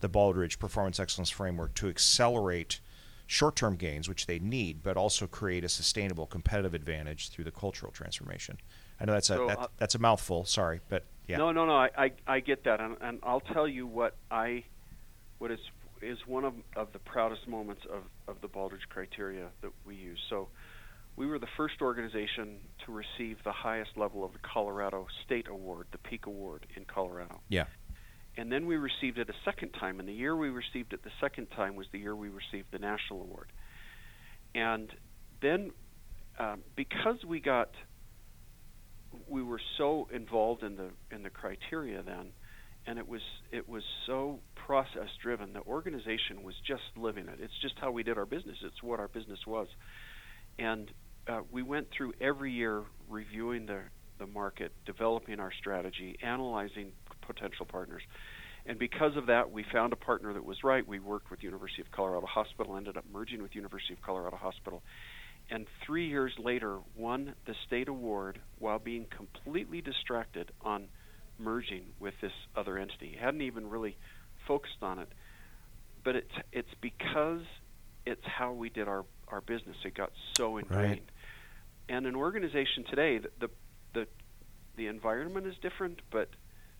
the 0.00 0.08
Baldrige 0.08 0.58
Performance 0.58 1.00
Excellence 1.00 1.30
Framework 1.30 1.74
to 1.74 1.88
accelerate 1.88 2.80
short-term 3.26 3.76
gains, 3.76 4.08
which 4.08 4.26
they 4.26 4.38
need, 4.38 4.82
but 4.82 4.96
also 4.96 5.26
create 5.26 5.64
a 5.64 5.68
sustainable 5.68 6.26
competitive 6.26 6.74
advantage 6.74 7.30
through 7.30 7.44
the 7.44 7.50
cultural 7.50 7.90
transformation? 7.92 8.58
I 9.00 9.04
know 9.04 9.12
that's 9.12 9.30
a 9.30 9.36
So, 9.36 9.46
that, 9.48 9.58
uh, 9.58 9.66
that's 9.78 9.94
a 9.94 9.98
mouthful. 9.98 10.44
Sorry, 10.44 10.80
but 10.88 11.04
yeah. 11.28 11.38
No, 11.38 11.52
no, 11.52 11.64
no. 11.66 11.74
I, 11.74 11.90
I, 11.96 12.12
I 12.26 12.40
get 12.40 12.64
that, 12.64 12.80
and, 12.80 12.96
and 13.00 13.18
I'll 13.22 13.40
tell 13.40 13.66
you 13.66 13.86
what 13.86 14.16
I, 14.30 14.64
what 15.38 15.50
is 15.50 15.60
is 16.00 16.18
one 16.26 16.44
of, 16.44 16.54
of 16.74 16.92
the 16.92 16.98
proudest 16.98 17.46
moments 17.46 17.82
of, 17.88 18.02
of 18.26 18.40
the 18.40 18.48
Baldrige 18.48 18.88
criteria 18.88 19.46
that 19.60 19.70
we 19.86 19.94
use. 19.94 20.18
So, 20.28 20.48
we 21.14 21.26
were 21.26 21.38
the 21.38 21.48
first 21.56 21.80
organization 21.80 22.56
to 22.86 22.92
receive 22.92 23.38
the 23.44 23.52
highest 23.52 23.96
level 23.96 24.24
of 24.24 24.32
the 24.32 24.38
Colorado 24.40 25.06
State 25.24 25.46
Award, 25.48 25.86
the 25.92 25.98
Peak 25.98 26.26
Award 26.26 26.66
in 26.74 26.84
Colorado. 26.86 27.40
Yeah. 27.48 27.66
And 28.36 28.50
then 28.50 28.66
we 28.66 28.76
received 28.76 29.18
it 29.18 29.28
a 29.28 29.34
second 29.44 29.72
time, 29.78 30.00
and 30.00 30.08
the 30.08 30.14
year 30.14 30.34
we 30.34 30.48
received 30.48 30.92
it 30.94 31.04
the 31.04 31.10
second 31.20 31.48
time 31.50 31.76
was 31.76 31.86
the 31.92 31.98
year 31.98 32.16
we 32.16 32.30
received 32.30 32.68
the 32.72 32.78
national 32.78 33.20
award. 33.20 33.52
And 34.54 34.90
then, 35.42 35.72
um, 36.38 36.62
because 36.74 37.24
we 37.26 37.40
got, 37.40 37.70
we 39.28 39.42
were 39.42 39.60
so 39.78 40.08
involved 40.12 40.62
in 40.62 40.76
the 40.76 40.90
in 41.10 41.22
the 41.22 41.30
criteria 41.30 42.02
then, 42.02 42.32
and 42.86 42.98
it 42.98 43.06
was 43.06 43.20
it 43.50 43.68
was 43.68 43.82
so 44.06 44.40
process 44.66 45.08
driven. 45.22 45.52
The 45.52 45.62
organization 45.62 46.42
was 46.42 46.54
just 46.66 46.82
living 46.96 47.28
it. 47.28 47.38
It's 47.40 47.58
just 47.60 47.74
how 47.80 47.90
we 47.90 48.02
did 48.02 48.18
our 48.18 48.26
business. 48.26 48.56
It's 48.62 48.82
what 48.82 49.00
our 49.00 49.08
business 49.08 49.40
was, 49.46 49.68
and 50.58 50.90
uh, 51.28 51.40
we 51.50 51.62
went 51.62 51.88
through 51.96 52.12
every 52.20 52.52
year 52.52 52.82
reviewing 53.08 53.66
the 53.66 53.80
the 54.18 54.26
market, 54.26 54.72
developing 54.86 55.40
our 55.40 55.52
strategy, 55.58 56.16
analyzing 56.22 56.92
potential 57.26 57.66
partners. 57.66 58.02
And 58.66 58.78
because 58.78 59.16
of 59.16 59.26
that, 59.26 59.50
we 59.50 59.64
found 59.72 59.92
a 59.92 59.96
partner 59.96 60.32
that 60.32 60.44
was 60.44 60.58
right. 60.62 60.86
We 60.86 61.00
worked 61.00 61.30
with 61.30 61.42
University 61.42 61.82
of 61.82 61.90
Colorado 61.90 62.26
Hospital, 62.26 62.76
ended 62.76 62.96
up 62.96 63.04
merging 63.12 63.42
with 63.42 63.56
University 63.56 63.94
of 63.94 64.02
Colorado 64.02 64.36
Hospital, 64.36 64.82
and 65.52 65.66
three 65.84 66.08
years 66.08 66.32
later 66.38 66.78
won 66.96 67.34
the 67.46 67.54
state 67.66 67.88
award 67.88 68.40
while 68.58 68.78
being 68.78 69.04
completely 69.14 69.82
distracted 69.82 70.50
on 70.62 70.88
merging 71.38 71.84
with 72.00 72.14
this 72.22 72.32
other 72.56 72.78
entity. 72.78 73.16
Hadn't 73.20 73.42
even 73.42 73.68
really 73.68 73.98
focused 74.48 74.82
on 74.82 74.98
it, 74.98 75.08
but 76.04 76.16
it's 76.16 76.32
it's 76.52 76.74
because 76.80 77.42
it's 78.06 78.24
how 78.24 78.52
we 78.52 78.70
did 78.70 78.88
our 78.88 79.04
our 79.28 79.42
business. 79.42 79.76
It 79.84 79.94
got 79.94 80.12
so 80.38 80.56
ingrained. 80.56 80.90
Right. 80.90 81.02
And 81.88 82.06
an 82.06 82.16
organization 82.16 82.84
today, 82.88 83.18
the, 83.18 83.28
the 83.40 83.50
the 83.92 84.06
the 84.76 84.86
environment 84.86 85.46
is 85.46 85.54
different, 85.60 86.00
but 86.10 86.30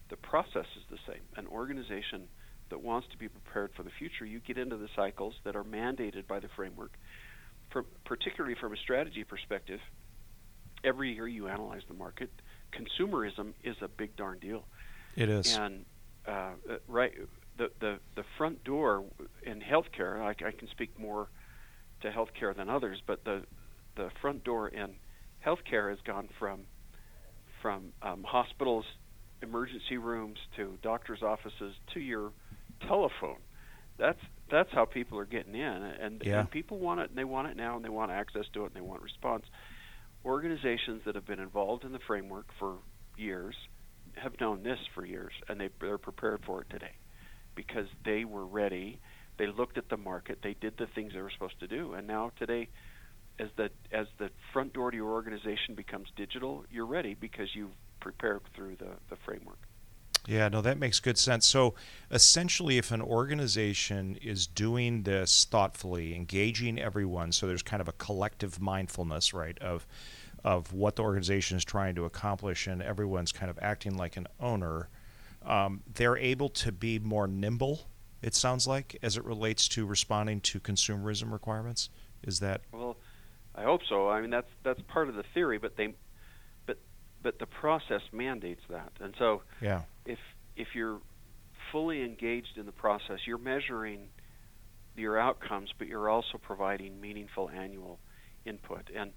the 0.08 0.16
process 0.16 0.66
is 0.76 0.82
the 0.90 0.98
same. 1.06 1.22
An 1.36 1.46
organization 1.46 2.22
that 2.70 2.80
wants 2.80 3.06
to 3.12 3.18
be 3.18 3.28
prepared 3.28 3.70
for 3.76 3.82
the 3.82 3.90
future, 3.98 4.24
you 4.24 4.40
get 4.40 4.56
into 4.56 4.78
the 4.78 4.88
cycles 4.96 5.34
that 5.44 5.56
are 5.56 5.64
mandated 5.64 6.26
by 6.26 6.40
the 6.40 6.48
framework. 6.56 6.92
Particularly 8.04 8.54
from 8.60 8.72
a 8.72 8.76
strategy 8.76 9.24
perspective, 9.24 9.80
every 10.84 11.12
year 11.12 11.26
you 11.28 11.48
analyze 11.48 11.82
the 11.88 11.94
market. 11.94 12.30
Consumerism 12.72 13.52
is 13.62 13.76
a 13.80 13.88
big 13.88 14.16
darn 14.16 14.38
deal, 14.38 14.64
It 15.16 15.28
is. 15.28 15.56
and 15.56 15.84
uh, 16.26 16.30
uh, 16.30 16.76
right 16.88 17.12
the, 17.58 17.70
the 17.80 17.98
the 18.16 18.24
front 18.38 18.62
door 18.64 19.04
in 19.42 19.60
healthcare. 19.60 20.20
I, 20.20 20.30
I 20.30 20.52
can 20.52 20.68
speak 20.68 20.98
more 20.98 21.28
to 22.00 22.10
healthcare 22.10 22.54
than 22.56 22.68
others, 22.68 23.00
but 23.06 23.24
the 23.24 23.42
the 23.96 24.10
front 24.20 24.44
door 24.44 24.68
in 24.68 24.94
healthcare 25.44 25.90
has 25.90 25.98
gone 26.04 26.28
from 26.38 26.60
from 27.60 27.92
um, 28.02 28.24
hospitals, 28.24 28.84
emergency 29.42 29.96
rooms 29.96 30.38
to 30.56 30.78
doctors' 30.82 31.22
offices 31.22 31.74
to 31.94 32.00
your 32.00 32.32
telephone. 32.88 33.38
That's 33.98 34.18
that's 34.52 34.70
how 34.72 34.84
people 34.84 35.18
are 35.18 35.24
getting 35.24 35.54
in, 35.54 35.82
and, 35.82 36.22
Yeah. 36.24 36.40
and 36.40 36.50
people 36.50 36.78
want 36.78 37.00
it, 37.00 37.08
and 37.08 37.18
they 37.18 37.24
want 37.24 37.48
it 37.48 37.56
now, 37.56 37.74
and 37.74 37.84
they 37.84 37.88
want 37.88 38.12
access 38.12 38.46
to 38.52 38.64
it, 38.64 38.66
and 38.66 38.74
they 38.74 38.82
want 38.82 39.02
response. 39.02 39.46
Organizations 40.24 41.02
that 41.04 41.14
have 41.14 41.26
been 41.26 41.40
involved 41.40 41.84
in 41.84 41.92
the 41.92 41.98
framework 41.98 42.46
for 42.58 42.76
years 43.16 43.56
have 44.16 44.38
known 44.40 44.62
this 44.62 44.78
for 44.94 45.06
years, 45.06 45.32
and 45.48 45.58
they 45.58 45.70
they're 45.80 45.98
prepared 45.98 46.44
for 46.44 46.60
it 46.60 46.70
today 46.70 46.92
because 47.54 47.86
they 48.04 48.24
were 48.24 48.44
ready. 48.44 49.00
They 49.38 49.46
looked 49.46 49.78
at 49.78 49.88
the 49.88 49.96
market. 49.96 50.42
They 50.42 50.54
did 50.54 50.76
the 50.76 50.86
things 50.86 51.14
they 51.14 51.22
were 51.22 51.30
supposed 51.30 51.58
to 51.60 51.66
do, 51.66 51.94
and 51.94 52.06
now 52.06 52.30
today, 52.38 52.68
as 53.38 53.48
the 53.56 53.70
as 53.90 54.06
the 54.18 54.30
front 54.52 54.74
door 54.74 54.90
to 54.90 54.96
your 54.96 55.10
organization 55.12 55.74
becomes 55.74 56.08
digital, 56.14 56.64
you're 56.70 56.86
ready 56.86 57.14
because 57.14 57.48
you've 57.54 57.74
prepared 58.00 58.42
through 58.54 58.76
the 58.76 58.98
the 59.08 59.16
framework. 59.24 59.58
Yeah, 60.26 60.48
no, 60.48 60.60
that 60.60 60.78
makes 60.78 61.00
good 61.00 61.18
sense. 61.18 61.46
So 61.46 61.74
essentially, 62.10 62.78
if 62.78 62.92
an 62.92 63.02
organization 63.02 64.16
is 64.22 64.46
doing 64.46 65.02
this 65.02 65.44
thoughtfully, 65.44 66.14
engaging 66.14 66.78
everyone, 66.78 67.32
so 67.32 67.46
there's 67.46 67.62
kind 67.62 67.80
of 67.80 67.88
a 67.88 67.92
collective 67.92 68.60
mindfulness, 68.60 69.34
right, 69.34 69.58
of 69.58 69.86
of 70.44 70.72
what 70.72 70.96
the 70.96 71.02
organization 71.02 71.56
is 71.56 71.64
trying 71.64 71.94
to 71.94 72.04
accomplish, 72.04 72.66
and 72.66 72.82
everyone's 72.82 73.30
kind 73.30 73.48
of 73.48 73.58
acting 73.62 73.96
like 73.96 74.16
an 74.16 74.26
owner, 74.40 74.88
um, 75.44 75.82
they're 75.94 76.16
able 76.16 76.48
to 76.48 76.72
be 76.72 76.98
more 76.98 77.28
nimble. 77.28 77.86
It 78.22 78.34
sounds 78.34 78.66
like 78.66 78.96
as 79.02 79.16
it 79.16 79.24
relates 79.24 79.68
to 79.68 79.86
responding 79.86 80.40
to 80.42 80.60
consumerism 80.60 81.32
requirements. 81.32 81.90
Is 82.22 82.40
that 82.40 82.60
Well, 82.72 82.96
I 83.54 83.64
hope 83.64 83.82
so. 83.88 84.08
I 84.08 84.20
mean, 84.20 84.30
that's 84.30 84.50
that's 84.62 84.80
part 84.82 85.08
of 85.08 85.16
the 85.16 85.24
theory, 85.34 85.58
but 85.58 85.76
they, 85.76 85.94
but 86.66 86.78
but 87.22 87.38
the 87.38 87.46
process 87.46 88.02
mandates 88.12 88.62
that, 88.68 88.92
and 89.00 89.14
so 89.18 89.42
yeah? 89.60 89.82
If 90.06 90.18
if 90.56 90.68
you're 90.74 91.00
fully 91.70 92.02
engaged 92.02 92.58
in 92.58 92.66
the 92.66 92.72
process, 92.72 93.18
you're 93.26 93.38
measuring 93.38 94.08
your 94.96 95.18
outcomes, 95.18 95.70
but 95.78 95.86
you're 95.86 96.10
also 96.10 96.38
providing 96.40 97.00
meaningful 97.00 97.48
annual 97.50 97.98
input, 98.44 98.90
and 98.94 99.12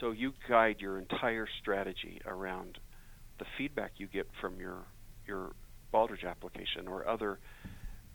so 0.00 0.10
you 0.10 0.32
guide 0.48 0.76
your 0.80 0.98
entire 0.98 1.46
strategy 1.60 2.20
around 2.26 2.78
the 3.38 3.44
feedback 3.56 3.92
you 3.96 4.06
get 4.06 4.26
from 4.40 4.58
your 4.60 4.78
your 5.26 5.52
Baldrige 5.92 6.28
application 6.28 6.88
or 6.88 7.08
other 7.08 7.38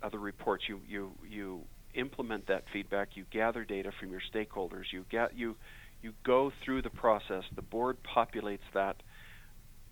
other 0.04 0.20
reports. 0.20 0.66
You 0.68 0.82
you 0.88 1.12
you 1.28 1.62
implement 1.96 2.48
that 2.48 2.64
feedback. 2.72 3.10
You 3.16 3.26
gather 3.32 3.64
data 3.64 3.92
from 4.00 4.12
your 4.12 4.22
stakeholders. 4.34 4.84
You 4.92 5.06
get 5.10 5.36
you 5.36 5.56
you 6.02 6.14
go 6.26 6.52
through 6.64 6.82
the 6.82 6.90
process. 6.90 7.44
The 7.56 7.62
board 7.62 7.98
populates 8.16 8.60
that 8.74 8.98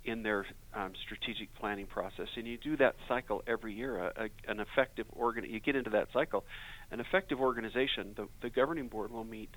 in 0.08 0.24
their 0.24 0.46
um, 0.74 0.94
strategic 1.06 1.54
planning 1.56 1.86
process, 1.86 2.30
and 2.38 2.48
you 2.48 2.58
do 2.58 2.78
that 2.78 2.96
cycle 3.10 3.44
every 3.46 3.74
year. 3.74 3.98
A, 3.98 4.24
a, 4.24 4.30
an 4.52 4.62
effective 4.62 5.06
organ, 5.12 5.44
you 5.44 5.60
get 5.60 5.76
into 5.76 5.90
that 5.90 6.08
cycle. 6.14 6.46
An 6.92 7.02
effective 7.02 7.42
organization, 7.42 8.14
the, 8.16 8.28
the 8.42 8.50
governing 8.50 8.88
board 8.88 9.12
will 9.12 9.26
meet 9.26 9.54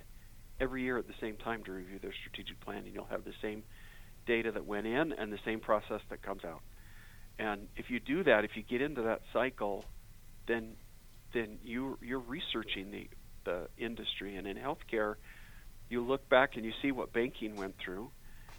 every 0.59 0.83
year 0.83 0.97
at 0.97 1.07
the 1.07 1.13
same 1.21 1.37
time 1.37 1.63
to 1.63 1.71
review 1.71 1.99
their 1.99 2.13
strategic 2.13 2.59
plan, 2.59 2.79
and 2.85 2.93
you'll 2.93 3.05
have 3.05 3.23
the 3.23 3.33
same 3.41 3.63
data 4.27 4.51
that 4.51 4.65
went 4.65 4.85
in 4.85 5.13
and 5.13 5.31
the 5.31 5.39
same 5.45 5.61
process 5.61 6.01
that 6.09 6.21
comes 6.21 6.43
out. 6.43 6.61
And 7.39 7.69
if 7.77 7.89
you 7.89 8.01
do 8.01 8.23
that, 8.25 8.43
if 8.43 8.51
you 8.55 8.61
get 8.61 8.81
into 8.81 9.03
that 9.03 9.21
cycle, 9.33 9.85
then 10.47 10.75
then 11.33 11.59
you 11.63 11.97
you're 12.01 12.19
researching 12.19 12.91
the 12.91 13.07
the 13.45 13.67
industry. 13.77 14.35
And 14.35 14.45
in 14.45 14.57
healthcare, 14.57 15.15
you 15.89 16.05
look 16.05 16.27
back 16.29 16.57
and 16.57 16.65
you 16.65 16.73
see 16.81 16.91
what 16.91 17.13
banking 17.13 17.55
went 17.55 17.75
through, 17.83 18.11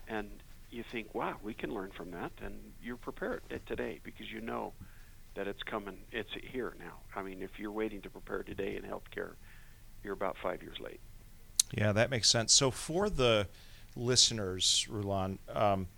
and 0.08 0.30
you 0.72 0.84
think, 0.90 1.14
wow, 1.14 1.36
we 1.42 1.54
can 1.54 1.72
learn 1.72 1.90
from 1.96 2.10
that, 2.12 2.32
and 2.42 2.54
you're 2.82 2.96
prepared 2.96 3.42
today 3.66 4.00
because 4.02 4.30
you 4.30 4.40
know 4.40 4.72
that 5.34 5.46
it's 5.46 5.62
coming, 5.62 5.98
it's 6.10 6.30
here 6.42 6.74
now. 6.78 6.98
I 7.14 7.22
mean, 7.22 7.42
if 7.42 7.58
you're 7.58 7.72
waiting 7.72 8.00
to 8.02 8.10
prepare 8.10 8.42
today 8.42 8.76
in 8.76 8.82
healthcare, 8.82 9.34
you're 10.02 10.12
about 10.12 10.36
five 10.42 10.62
years 10.62 10.76
late. 10.80 11.00
Yeah, 11.72 11.92
that 11.92 12.10
makes 12.10 12.28
sense. 12.28 12.52
So 12.52 12.70
for 12.70 13.08
the 13.08 13.48
listeners, 13.96 14.86
Rulon, 14.90 15.38
um, 15.48 15.88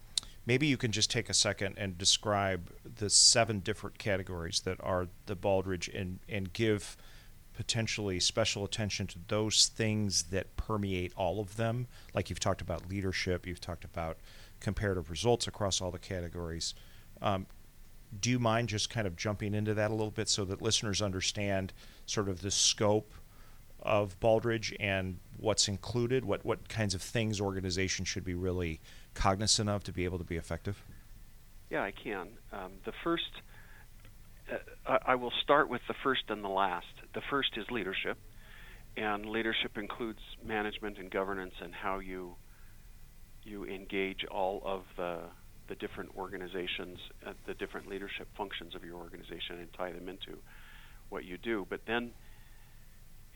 maybe 0.47 0.67
you 0.67 0.77
can 0.77 0.93
just 0.93 1.11
take 1.11 1.29
a 1.29 1.35
second 1.35 1.75
and 1.79 1.99
describe 1.99 2.71
the 2.97 3.11
seven 3.11 3.61
different 3.61 3.99
categories 3.99 4.61
that 4.61 4.79
are 4.83 5.09
the 5.27 5.37
Baldrige 5.37 5.89
and, 5.99 6.21
and 6.29 6.53
give 6.53 6.97
potentially 7.55 8.19
special 8.21 8.65
attention 8.65 9.07
to 9.07 9.19
those 9.29 9.69
things 9.69 10.25
that 10.25 10.57
permeate 10.57 11.13
all 11.17 11.41
of 11.41 11.57
them. 11.57 11.87
Like 12.13 12.29
you've 12.29 12.41
talked 12.41 12.61
about 12.61 12.89
leadership, 12.89 13.47
you've 13.47 13.61
talked 13.61 13.85
about 13.85 14.19
comparative 14.65 15.11
results 15.11 15.47
across 15.47 15.81
all 15.81 15.91
the 15.91 15.99
categories. 15.99 16.75
Um, 17.21 17.47
do 18.21 18.31
you 18.31 18.39
mind 18.39 18.69
just 18.69 18.91
kind 18.91 19.07
of 19.07 19.15
jumping 19.15 19.55
into 19.55 19.75
that 19.75 19.91
a 19.91 19.95
little 19.95 20.11
bit 20.11 20.29
so 20.29 20.45
that 20.47 20.63
listeners 20.63 21.03
understand 21.03 21.73
sort 22.07 22.29
of 22.29 22.41
the 22.41 22.51
scope 22.51 23.13
of 23.83 24.19
Baldrige 24.21 24.75
and 24.81 25.19
what's 25.37 25.69
included, 25.69 26.25
what, 26.25 26.45
what 26.45 26.69
kinds 26.69 26.95
of 26.95 27.03
things 27.03 27.41
organizations 27.41 28.09
should 28.09 28.25
be 28.25 28.35
really 28.35 28.81
cognizant 29.13 29.69
of 29.69 29.85
to 29.85 29.93
be 29.93 30.05
able 30.05 30.19
to 30.19 30.25
be 30.25 30.37
effective? 30.37 30.83
Yeah, 31.71 31.83
I 31.83 31.93
can. 31.93 32.29
Um, 32.53 32.73
the 32.87 32.93
first, 33.03 33.31
uh, 34.51 34.99
I 35.05 35.15
will 35.17 35.33
start 35.43 35.69
with 35.69 35.83
the 35.89 35.95
first 36.03 36.23
and 36.29 36.43
the 36.43 36.49
last. 36.49 36.87
The 37.15 37.23
first 37.29 37.51
is 37.57 37.67
leadership, 37.71 38.17
and 38.97 39.27
leadership 39.27 39.77
includes 39.77 40.21
management 40.43 40.99
and 40.99 41.11
governance 41.11 41.55
and 41.61 41.75
how 41.75 41.99
you 41.99 42.37
you 43.45 43.65
engage 43.65 44.25
all 44.31 44.63
of 44.65 44.83
the 44.97 45.21
the 45.67 45.75
different 45.77 46.11
organizations, 46.15 46.99
the 47.47 47.55
different 47.55 47.89
leadership 47.89 48.29
functions 48.37 48.75
of 48.75 48.85
your 48.85 48.97
organization, 48.97 49.61
and 49.61 49.69
tie 49.73 49.91
them 49.93 50.11
into 50.11 50.39
what 51.09 51.25
you 51.25 51.39
do. 51.39 51.67
But 51.71 51.81
then 51.87 52.13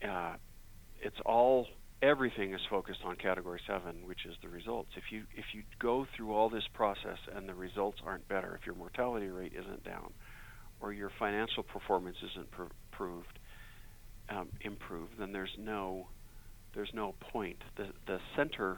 uh, 0.07 0.35
it's 1.01 1.15
all 1.25 1.65
everything 2.01 2.53
is 2.53 2.61
focused 2.69 2.99
on 3.03 3.15
category 3.15 3.59
seven, 3.67 4.05
which 4.05 4.25
is 4.25 4.35
the 4.41 4.49
results. 4.49 4.89
If 4.95 5.05
you 5.11 5.23
if 5.35 5.45
you 5.53 5.63
go 5.79 6.05
through 6.15 6.33
all 6.33 6.49
this 6.49 6.63
process 6.73 7.17
and 7.35 7.47
the 7.47 7.55
results 7.55 7.99
aren't 8.05 8.27
better, 8.27 8.57
if 8.59 8.65
your 8.65 8.75
mortality 8.75 9.27
rate 9.27 9.53
isn't 9.59 9.83
down, 9.83 10.11
or 10.81 10.93
your 10.93 11.11
financial 11.19 11.63
performance 11.63 12.17
isn't 12.31 12.51
pr- 12.51 12.63
improved, 12.91 13.39
um, 14.29 14.49
improved, 14.61 15.13
then 15.19 15.31
there's 15.31 15.55
no 15.57 16.07
there's 16.75 16.91
no 16.93 17.15
point. 17.31 17.57
The 17.77 17.87
the 18.07 18.19
center 18.35 18.77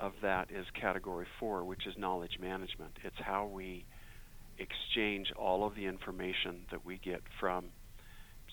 of 0.00 0.12
that 0.22 0.50
is 0.50 0.66
category 0.78 1.26
four, 1.40 1.64
which 1.64 1.86
is 1.86 1.94
knowledge 1.96 2.38
management. 2.40 2.92
It's 3.02 3.16
how 3.18 3.46
we 3.46 3.84
exchange 4.58 5.32
all 5.36 5.66
of 5.66 5.74
the 5.74 5.86
information 5.86 6.62
that 6.70 6.84
we 6.84 6.98
get 6.98 7.20
from 7.40 7.66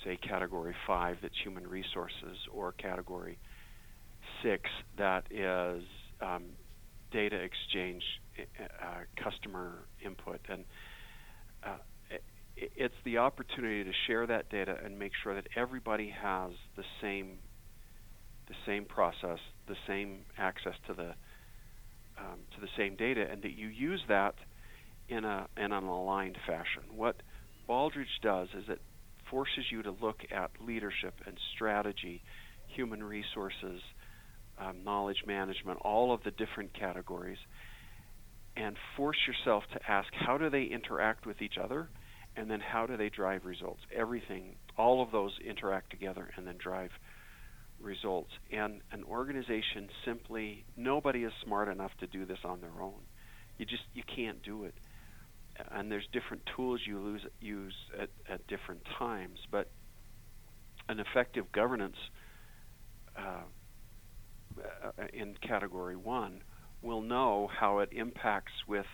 say 0.04 0.18
category 0.18 0.76
five 0.86 1.18
that's 1.22 1.36
human 1.44 1.66
resources 1.68 2.38
or 2.52 2.72
category 2.74 3.38
six 4.42 4.70
that 4.98 5.24
is 5.32 5.84
um, 6.22 6.44
data 7.12 7.38
exchange 7.38 8.04
uh, 8.60 9.22
customer 9.22 9.86
input 10.04 10.40
and 10.50 10.66
uh, 11.64 11.78
it's 12.56 12.96
the 13.04 13.18
opportunity 13.18 13.84
to 13.84 13.92
share 14.06 14.28
that 14.28 14.50
data 14.50 14.78
and 14.84 14.98
make 14.98 15.12
sure 15.24 15.34
that 15.34 15.48
everybody 15.56 16.10
has 16.10 16.52
the 16.76 16.84
same 17.02 17.38
the 18.48 18.56
same 18.66 18.86
process 18.86 19.40
the 19.68 19.76
same 19.88 20.20
access 20.38 20.74
to 20.86 20.94
the 20.94 21.14
um, 22.17 22.39
to 22.55 22.62
the 22.62 22.67
same 22.77 22.96
data 22.96 23.25
and 23.29 23.41
that 23.43 23.58
you 23.58 23.67
use 23.67 24.01
that 24.08 24.36
in 25.10 25.25
a 25.25 25.48
in 25.58 25.72
an 25.72 25.84
aligned 25.84 26.38
fashion 26.48 26.84
what 26.96 27.17
Baldrige 27.67 28.05
does 28.22 28.48
is 28.58 28.65
it 28.67 28.81
forces 29.29 29.66
you 29.72 29.81
to 29.83 29.92
look 29.92 30.22
at 30.31 30.51
leadership 30.64 31.16
and 31.25 31.38
strategy, 31.55 32.22
human 32.68 33.03
resources, 33.03 33.81
um, 34.59 34.83
knowledge 34.83 35.24
management, 35.25 35.79
all 35.81 36.14
of 36.14 36.22
the 36.24 36.31
different 36.31 36.72
categories, 36.74 37.38
and 38.55 38.75
force 38.96 39.18
yourself 39.27 39.64
to 39.74 39.79
ask 39.92 40.07
how 40.14 40.38
do 40.38 40.50
they 40.50 40.64
interact 40.64 41.25
with 41.25 41.42
each 41.42 41.57
other, 41.61 41.90
and 42.35 42.50
then 42.50 42.59
how 42.59 42.85
do 42.85 42.98
they 42.98 43.09
drive 43.09 43.46
results. 43.46 43.81
Everything, 43.96 44.55
all 44.77 45.01
of 45.01 45.11
those 45.11 45.31
interact 45.44 45.90
together 45.90 46.29
and 46.35 46.46
then 46.46 46.55
drive 46.57 46.90
results. 46.92 47.13
And 48.51 48.81
an 48.91 49.03
organization 49.03 49.89
simply, 50.05 50.65
nobody 50.77 51.24
is 51.24 51.33
smart 51.43 51.67
enough 51.67 51.91
to 52.00 52.07
do 52.07 52.25
this 52.25 52.39
on 52.43 52.61
their 52.61 52.81
own. 52.81 53.01
You 53.57 53.65
just 53.65 53.83
you 53.93 54.03
can't 54.15 54.41
do 54.41 54.63
it 54.63 54.75
and 55.72 55.91
there's 55.91 56.07
different 56.11 56.43
tools 56.55 56.81
you 56.85 57.00
lose, 57.00 57.22
use 57.39 57.75
at, 58.00 58.09
at 58.29 58.46
different 58.48 58.81
times. 58.98 59.39
But 59.51 59.69
an 60.89 61.00
effective 61.00 61.51
governance 61.51 61.96
uh, 63.17 63.43
uh, 64.57 65.03
in 65.13 65.35
category 65.48 65.96
one 65.96 66.41
will 66.81 67.01
know 67.01 67.50
how 67.59 67.79
it 67.79 67.89
impacts 67.91 68.53
with 68.67 68.85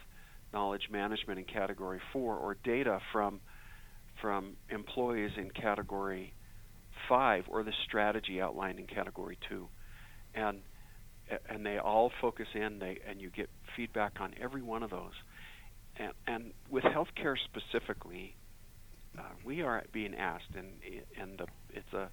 knowledge 0.54 0.90
management 0.92 1.40
in 1.40 1.46
category 1.46 2.00
four 2.12 2.36
or 2.36 2.58
data 2.64 3.00
from 3.12 3.40
from 4.22 4.58
employees 4.70 5.32
in 5.38 5.50
category 5.50 6.34
five 7.08 7.46
or 7.48 7.64
the 7.64 7.74
strategy 7.86 8.42
outlined 8.42 8.80
in 8.80 8.88
category 8.88 9.38
two 9.48 9.68
and 10.34 10.62
and 11.48 11.66
they 11.66 11.78
all 11.78 12.12
focus 12.22 12.48
in 12.54 12.80
they 12.80 13.00
and 13.08 13.22
you 13.22 13.30
get 13.30 13.50
feedback 13.76 14.14
on 14.20 14.34
every 14.42 14.62
one 14.62 14.84
of 14.84 14.90
those 14.90 15.14
and, 16.00 16.14
and 16.26 16.54
with 16.70 16.84
healthcare 16.86 17.36
specifically, 17.38 18.36
uh, 19.18 19.24
we 19.44 19.62
are 19.62 19.84
being 19.92 20.16
asked, 20.16 20.56
and 20.56 20.68
and 21.20 21.40
the, 21.40 21.46
it's 21.72 21.94
a 21.94 22.10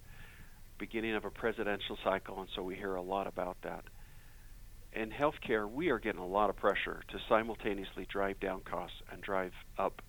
beginning 0.79 1.14
of 1.14 1.25
a 1.25 1.31
presidential 1.31 1.96
cycle, 2.05 2.40
and 2.40 2.49
so 2.55 2.62
we 2.62 2.75
hear 2.75 2.96
a 2.96 3.03
lot 3.03 3.27
about 3.27 3.57
that. 3.62 3.85
In 4.92 5.11
healthcare, 5.11 5.70
we 5.70 5.90
are 5.90 5.99
getting 5.99 6.20
a 6.20 6.27
lot 6.27 6.51
of 6.51 6.57
pressure 6.57 7.03
to 7.09 7.18
simultaneously 7.29 8.07
drive 8.11 8.40
down 8.40 8.62
costs 8.62 8.96
and 9.12 9.22
drive 9.22 9.53
up 9.79 10.03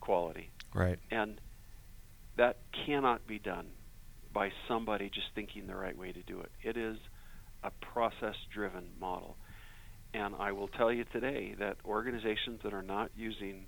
quality. 0.00 0.50
Right. 0.74 0.98
And 1.10 1.40
that 2.36 2.58
cannot 2.86 3.26
be 3.26 3.38
done 3.38 3.68
by 4.36 4.50
somebody 4.68 5.08
just 5.08 5.28
thinking 5.34 5.66
the 5.66 5.74
right 5.74 5.96
way 5.96 6.12
to 6.12 6.22
do 6.24 6.40
it. 6.40 6.50
It 6.62 6.76
is 6.76 6.98
a 7.64 7.70
process 7.70 8.34
driven 8.52 8.84
model. 9.00 9.38
And 10.12 10.34
I 10.38 10.52
will 10.52 10.68
tell 10.68 10.92
you 10.92 11.04
today 11.10 11.54
that 11.58 11.78
organizations 11.86 12.60
that 12.62 12.74
are 12.74 12.82
not 12.82 13.10
using 13.16 13.64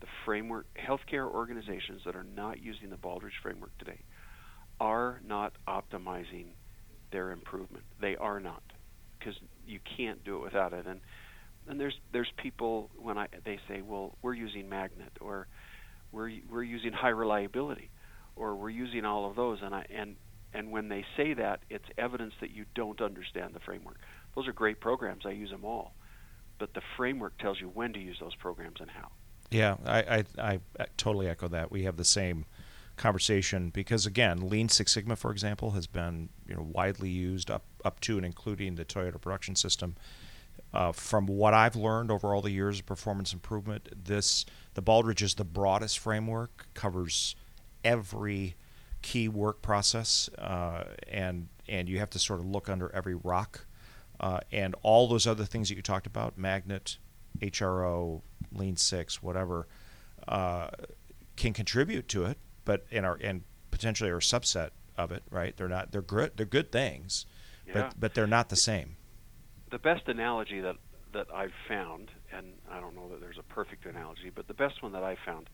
the 0.00 0.06
framework, 0.24 0.66
healthcare 0.78 1.28
organizations 1.28 2.02
that 2.06 2.14
are 2.14 2.26
not 2.36 2.62
using 2.62 2.90
the 2.90 2.96
Baldrige 2.96 3.40
framework 3.42 3.76
today, 3.80 3.98
are 4.78 5.20
not 5.26 5.54
optimizing 5.66 6.46
their 7.10 7.32
improvement. 7.32 7.82
They 8.00 8.14
are 8.14 8.38
not, 8.38 8.62
because 9.18 9.34
you 9.66 9.80
can't 9.96 10.22
do 10.22 10.36
it 10.36 10.42
without 10.42 10.72
it. 10.72 10.86
And 10.86 11.00
and 11.66 11.80
there's 11.80 11.98
there's 12.12 12.30
people 12.36 12.88
when 12.96 13.18
I 13.18 13.26
they 13.44 13.58
say, 13.66 13.82
well, 13.82 14.16
we're 14.22 14.34
using 14.34 14.68
magnet 14.68 15.10
or 15.20 15.48
we're 16.12 16.30
we're 16.48 16.62
using 16.62 16.92
high 16.92 17.08
reliability 17.08 17.90
or 18.36 18.56
we're 18.56 18.70
using 18.70 19.04
all 19.04 19.28
of 19.28 19.36
those, 19.36 19.58
and 19.62 19.74
I 19.74 19.86
and 19.90 20.16
and 20.52 20.70
when 20.70 20.88
they 20.88 21.04
say 21.16 21.34
that, 21.34 21.60
it's 21.68 21.84
evidence 21.98 22.34
that 22.40 22.50
you 22.50 22.64
don't 22.74 23.00
understand 23.00 23.54
the 23.54 23.60
framework. 23.60 23.98
Those 24.36 24.46
are 24.46 24.52
great 24.52 24.80
programs. 24.80 25.26
I 25.26 25.30
use 25.30 25.50
them 25.50 25.64
all. 25.64 25.94
But 26.58 26.74
the 26.74 26.82
framework 26.96 27.36
tells 27.38 27.60
you 27.60 27.68
when 27.68 27.92
to 27.94 27.98
use 27.98 28.18
those 28.20 28.36
programs 28.36 28.80
and 28.80 28.88
how. 28.88 29.08
Yeah, 29.50 29.76
I, 29.84 30.24
I, 30.38 30.60
I 30.78 30.86
totally 30.96 31.28
echo 31.28 31.48
that. 31.48 31.70
We 31.72 31.82
have 31.82 31.96
the 31.96 32.04
same 32.04 32.44
conversation 32.96 33.70
because 33.70 34.06
again, 34.06 34.48
Lean 34.48 34.68
Six 34.68 34.92
Sigma, 34.92 35.16
for 35.16 35.32
example, 35.32 35.72
has 35.72 35.86
been 35.86 36.28
you 36.46 36.54
know 36.54 36.62
widely 36.62 37.10
used 37.10 37.50
up 37.50 37.64
up 37.84 38.00
to 38.00 38.16
and 38.16 38.24
including 38.24 38.76
the 38.76 38.84
Toyota 38.84 39.20
production 39.20 39.56
system. 39.56 39.96
Uh, 40.72 40.92
from 40.92 41.26
what 41.26 41.54
I've 41.54 41.76
learned 41.76 42.10
over 42.10 42.34
all 42.34 42.42
the 42.42 42.50
years 42.50 42.80
of 42.80 42.86
performance 42.86 43.32
improvement, 43.32 43.88
this 44.04 44.44
the 44.74 44.82
Baldrige 44.82 45.22
is 45.22 45.34
the 45.34 45.44
broadest 45.44 45.98
framework, 45.98 46.66
covers 46.74 47.36
every 47.84 48.56
key 49.02 49.28
work 49.28 49.62
process, 49.62 50.30
uh, 50.38 50.84
and 51.08 51.48
and 51.68 51.88
you 51.88 51.98
have 51.98 52.10
to 52.10 52.18
sort 52.18 52.40
of 52.40 52.46
look 52.46 52.68
under 52.68 52.90
every 52.94 53.14
rock 53.14 53.66
uh, 54.20 54.40
and 54.52 54.74
all 54.82 55.08
those 55.08 55.26
other 55.26 55.44
things 55.44 55.68
that 55.68 55.76
you 55.76 55.82
talked 55.82 56.06
about, 56.06 56.38
magnet, 56.38 56.98
HRO, 57.40 58.22
Lean 58.52 58.76
Six, 58.76 59.22
whatever, 59.22 59.66
uh, 60.28 60.68
can 61.36 61.52
contribute 61.52 62.08
to 62.08 62.24
it, 62.24 62.38
but 62.64 62.86
in 62.90 63.04
our 63.04 63.18
and 63.20 63.42
potentially 63.70 64.10
are 64.10 64.18
a 64.18 64.20
subset 64.20 64.70
of 64.96 65.10
it, 65.12 65.22
right? 65.30 65.56
They're 65.56 65.68
not 65.68 65.92
they're 65.92 66.02
good 66.02 66.32
they're 66.36 66.46
good 66.46 66.70
things, 66.70 67.26
yeah. 67.66 67.72
but 67.74 68.00
but 68.00 68.14
they're 68.14 68.26
not 68.26 68.48
the 68.48 68.56
same. 68.56 68.96
The 69.70 69.78
best 69.78 70.08
analogy 70.08 70.60
that 70.60 70.76
that 71.12 71.26
I've 71.34 71.52
found, 71.68 72.10
and 72.32 72.54
I 72.70 72.80
don't 72.80 72.94
know 72.94 73.08
that 73.10 73.20
there's 73.20 73.38
a 73.38 73.42
perfect 73.42 73.86
analogy, 73.86 74.30
but 74.34 74.48
the 74.48 74.54
best 74.54 74.82
one 74.82 74.92
that 74.92 75.02
I've 75.02 75.18
found 75.26 75.50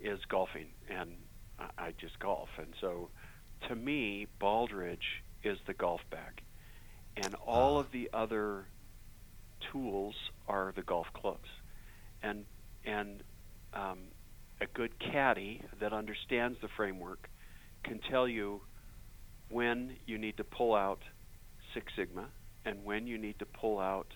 is 0.00 0.20
golfing, 0.28 0.68
and 0.88 1.12
I, 1.58 1.92
just 1.98 2.18
golf, 2.18 2.48
and 2.58 2.74
so 2.80 3.08
to 3.68 3.74
me, 3.74 4.26
Baldrige 4.40 4.98
is 5.42 5.58
the 5.66 5.74
golf 5.74 6.00
bag 6.10 6.42
and 7.16 7.34
all 7.46 7.78
of 7.78 7.90
the 7.92 8.10
other 8.12 8.66
tools 9.72 10.14
are 10.48 10.72
the 10.76 10.82
golf 10.82 11.06
clubs, 11.14 11.48
and 12.22 12.44
and 12.84 13.22
um, 13.72 13.98
a 14.60 14.66
good 14.66 14.98
caddy 14.98 15.62
that 15.80 15.92
understands 15.92 16.58
the 16.60 16.68
framework 16.76 17.28
can 17.82 18.00
tell 18.10 18.28
you 18.28 18.60
when 19.50 19.96
you 20.06 20.18
need 20.18 20.36
to 20.36 20.44
pull 20.44 20.74
out 20.74 21.00
Six 21.74 21.92
Sigma 21.96 22.26
and 22.64 22.84
when 22.84 23.06
you 23.06 23.18
need 23.18 23.38
to 23.38 23.46
pull 23.46 23.78
out 23.78 24.08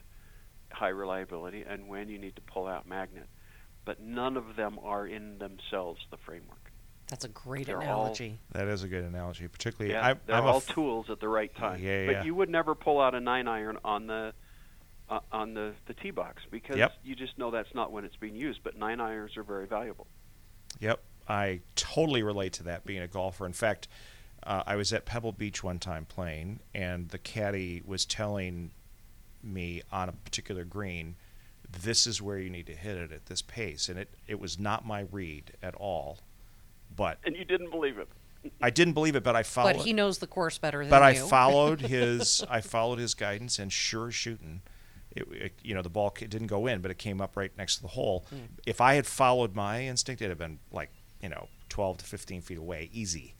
high 0.73 0.89
reliability 0.89 1.65
and 1.69 1.89
when 1.89 2.09
you 2.09 2.19
need 2.19 2.37
to 2.37 2.43
pull 2.43 2.67
out 2.67 2.89
magnet. 2.89 3.27
But 3.85 4.01
none 4.01 4.37
of 4.37 4.57
them 4.57 4.79
are 4.83 5.07
in 5.07 5.39
themselves 5.39 6.01
the 6.11 6.17
framework. 6.25 6.60
That's 7.11 7.25
a 7.25 7.29
great 7.29 7.67
They're 7.67 7.77
all- 7.83 7.83
analogy. 7.83 8.39
That 8.53 8.69
is 8.69 8.83
a 8.85 8.89
good 8.89 9.05
analogy, 9.05 9.49
particularly. 9.49 9.93
Yeah, 9.95 10.07
I, 10.07 10.15
they're 10.27 10.37
I'm 10.37 10.45
all 10.47 10.57
f- 10.59 10.67
tools 10.69 11.11
at 11.11 11.21
the 11.21 11.29
right 11.29 11.55
time. 11.57 11.83
Yeah, 11.83 12.07
but 12.07 12.13
yeah. 12.13 12.25
you 12.25 12.35
would 12.37 12.49
never 12.49 12.75
pull 12.75 13.01
out 13.01 13.15
a 13.15 13.21
nine 13.21 13.49
iron 13.49 13.79
on 13.85 14.07
the 14.07 14.33
uh, 15.09 15.19
on 15.33 15.55
the 15.55 15.75
the 15.87 15.95
tee 15.95 16.13
box 16.13 16.43
because 16.51 16.77
Yep. 16.77 16.93
you 17.03 17.17
just 17.17 17.37
know 17.37 17.51
that's 17.51 17.75
not 17.75 17.91
when 17.91 18.05
it's 18.05 18.17
being 18.17 18.37
used. 18.37 18.61
But 18.63 18.77
nine 18.79 19.01
irons 19.01 19.37
are 19.37 19.43
very 19.43 19.67
valuable. 19.67 20.07
Yep, 20.79 21.01
I 21.29 21.61
totally 21.75 22.23
relate 22.23 22.53
to 22.55 22.63
that 22.65 22.87
being 22.87 23.03
a 23.03 23.09
golfer. 23.09 23.45
In 23.45 23.53
fact, 23.53 23.89
uh, 24.45 24.63
I 24.67 24.77
was 24.77 24.93
at 24.93 25.05
Pebble 25.05 25.33
Beach 25.33 25.65
one 25.65 25.81
time 25.81 26.07
playing, 26.07 26.61
and 26.73 27.09
the 27.09 27.19
caddy 27.19 27.83
was 27.85 28.07
telling 28.07 28.71
me 29.43 29.83
on 29.91 30.09
a 30.09 30.13
particular 30.13 30.65
green, 30.65 31.17
this 31.83 32.07
is 32.07 32.23
where 32.23 32.39
you 32.39 32.51
need 32.51 32.67
to 32.67 32.75
hit 32.75 32.97
it 32.97 33.11
at 33.11 33.27
this 33.27 33.43
pace. 33.43 33.89
And 33.89 33.99
it, 33.99 34.11
it 34.29 34.39
was 34.39 34.59
not 34.61 34.87
my 34.87 35.07
read 35.11 35.53
at 35.63 35.75
all. 35.75 36.19
But 36.95 37.19
And 37.25 37.37
you 37.37 37.45
didn't 37.45 37.71
believe 37.71 37.99
it. 37.99 38.09
I 38.61 38.71
didn't 38.71 38.95
believe 38.95 39.17
it, 39.17 39.23
but 39.23 39.37
I 39.37 39.43
followed 39.43 39.77
But 39.77 39.85
he 39.87 39.93
knows 39.93 40.19
the 40.19 40.27
course 40.27 40.57
better 40.59 40.79
than 40.81 40.89
but 40.91 41.03
I 41.03 41.15
followed 41.15 41.81
his 41.97 42.43
I 42.49 42.61
followed 42.61 42.99
his 42.99 43.15
guidance 43.15 43.59
and 43.59 43.71
sure 43.73 44.11
shooting 44.11 44.63
it, 45.15 45.27
it- 45.31 45.53
you 45.63 45.75
know 45.75 45.83
the 45.83 45.91
ball 45.91 46.11
ca- 46.11 46.27
didn't 46.27 46.47
go 46.47 46.67
in 46.67 46.81
but 46.81 46.91
it 46.91 46.99
came 46.99 47.21
up 47.21 47.37
right 47.37 47.53
next 47.59 47.77
to 47.77 47.83
the 47.83 47.89
hole 47.89 48.25
if 48.67 48.81
I 48.81 48.95
had 48.95 49.07
followed 49.07 49.55
my 49.55 49.83
instinct 49.83 50.23
it'd 50.23 50.31
have 50.31 50.39
been 50.39 50.59
like 50.73 50.91
you 51.23 51.29
know 51.29 51.49
12 51.69 51.99
to 51.99 52.05
15 52.07 52.41
feet 52.41 52.59
away 52.59 52.89
easy 52.93 53.35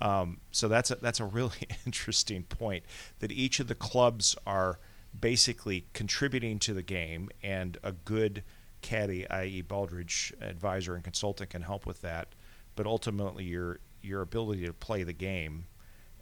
um, 0.00 0.40
so 0.52 0.68
that's 0.68 0.90
a, 0.90 0.96
that's 0.96 1.20
a 1.20 1.24
really 1.24 1.56
interesting 1.86 2.42
point 2.44 2.84
that 3.20 3.30
each 3.32 3.60
of 3.60 3.66
the 3.68 3.74
clubs 3.74 4.36
are 4.46 4.78
basically 5.18 5.86
contributing 5.94 6.58
to 6.60 6.72
the 6.74 6.82
game 6.82 7.28
and 7.42 7.76
a 7.82 7.92
good 7.92 8.42
caddy 8.82 9.28
i.e. 9.30 9.62
Baldrige 9.62 10.32
advisor 10.40 10.94
and 10.94 11.02
consultant 11.04 11.50
can 11.50 11.62
help 11.62 11.84
with 11.86 12.00
that 12.02 12.28
but 12.76 12.86
ultimately 12.86 13.44
your 13.44 13.80
your 14.02 14.22
ability 14.22 14.64
to 14.66 14.72
play 14.72 15.02
the 15.02 15.12
game 15.12 15.66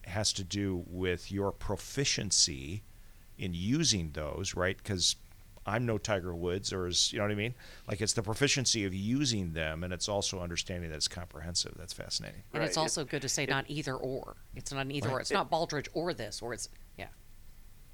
has 0.04 0.32
to 0.32 0.44
do 0.44 0.84
with 0.86 1.30
your 1.30 1.52
proficiency 1.52 2.82
in 3.38 3.52
using 3.54 4.10
those, 4.12 4.54
right? 4.54 4.76
Because 4.78 5.16
I'm 5.66 5.86
no 5.86 5.96
Tiger 5.98 6.34
Woods, 6.34 6.72
or 6.72 6.86
is 6.86 7.12
you 7.12 7.18
know 7.18 7.24
what 7.24 7.32
I 7.32 7.36
mean? 7.36 7.54
Like 7.88 8.00
it's 8.00 8.12
the 8.12 8.22
proficiency 8.22 8.84
of 8.84 8.94
using 8.94 9.52
them, 9.52 9.82
and 9.82 9.92
it's 9.92 10.08
also 10.08 10.40
understanding 10.40 10.90
that 10.90 10.96
it's 10.96 11.08
comprehensive. 11.08 11.74
That's 11.76 11.92
fascinating. 11.92 12.42
and 12.52 12.62
it's 12.62 12.76
Right. 12.76 12.82
also 12.82 13.04
good 13.04 13.22
to 13.22 13.28
say 13.28 13.46
not 13.46 13.64
either 13.68 13.94
or. 13.96 14.36
It's 14.54 14.72
not 14.72 14.82
an 14.82 14.90
either 14.92 15.10
or. 15.10 15.20
It's 15.20 15.30
not 15.32 15.50
Baldrige 15.50 15.88
or 15.94 16.14
this, 16.14 16.40
or 16.42 16.52
it's 16.54 16.68
yeah. 16.98 17.08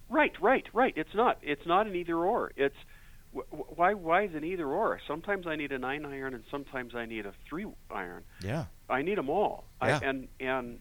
Right, 0.08 0.32
right, 0.40 0.66
right. 0.72 0.92
It's 0.96 1.14
not. 1.14 1.38
It's 1.42 1.64
not 1.66 1.86
an 1.86 1.94
either 1.94 2.16
or. 2.16 2.52
It's 2.56 2.74
wh- 2.76 2.82
wh- 2.84 2.99
why 3.32 3.94
why 3.94 4.24
is 4.24 4.34
it 4.34 4.44
either 4.44 4.66
or? 4.66 5.00
Sometimes 5.06 5.46
I 5.46 5.56
need 5.56 5.72
a 5.72 5.78
nine 5.78 6.04
iron, 6.04 6.34
and 6.34 6.42
sometimes 6.50 6.94
I 6.94 7.06
need 7.06 7.26
a 7.26 7.32
three 7.48 7.66
iron. 7.90 8.24
Yeah, 8.42 8.64
I 8.88 9.02
need 9.02 9.18
them 9.18 9.30
all. 9.30 9.64
Yeah. 9.82 10.00
I, 10.02 10.06
and 10.06 10.28
and 10.40 10.80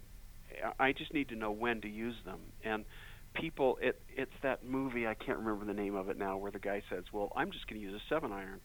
I 0.79 0.93
just 0.93 1.13
need 1.13 1.29
to 1.29 1.35
know 1.35 1.51
when 1.51 1.81
to 1.81 1.88
use 1.88 2.15
them. 2.25 2.39
And 2.63 2.85
people, 3.33 3.77
it 3.81 4.01
it's 4.09 4.33
that 4.41 4.65
movie. 4.65 5.07
I 5.07 5.13
can't 5.13 5.38
remember 5.38 5.65
the 5.65 5.79
name 5.79 5.95
of 5.95 6.09
it 6.09 6.17
now, 6.17 6.38
where 6.38 6.51
the 6.51 6.59
guy 6.59 6.81
says, 6.89 7.03
"Well, 7.12 7.31
I'm 7.35 7.51
just 7.51 7.67
going 7.67 7.79
to 7.79 7.88
use 7.88 7.93
a 7.93 8.13
seven 8.13 8.31
iron." 8.31 8.62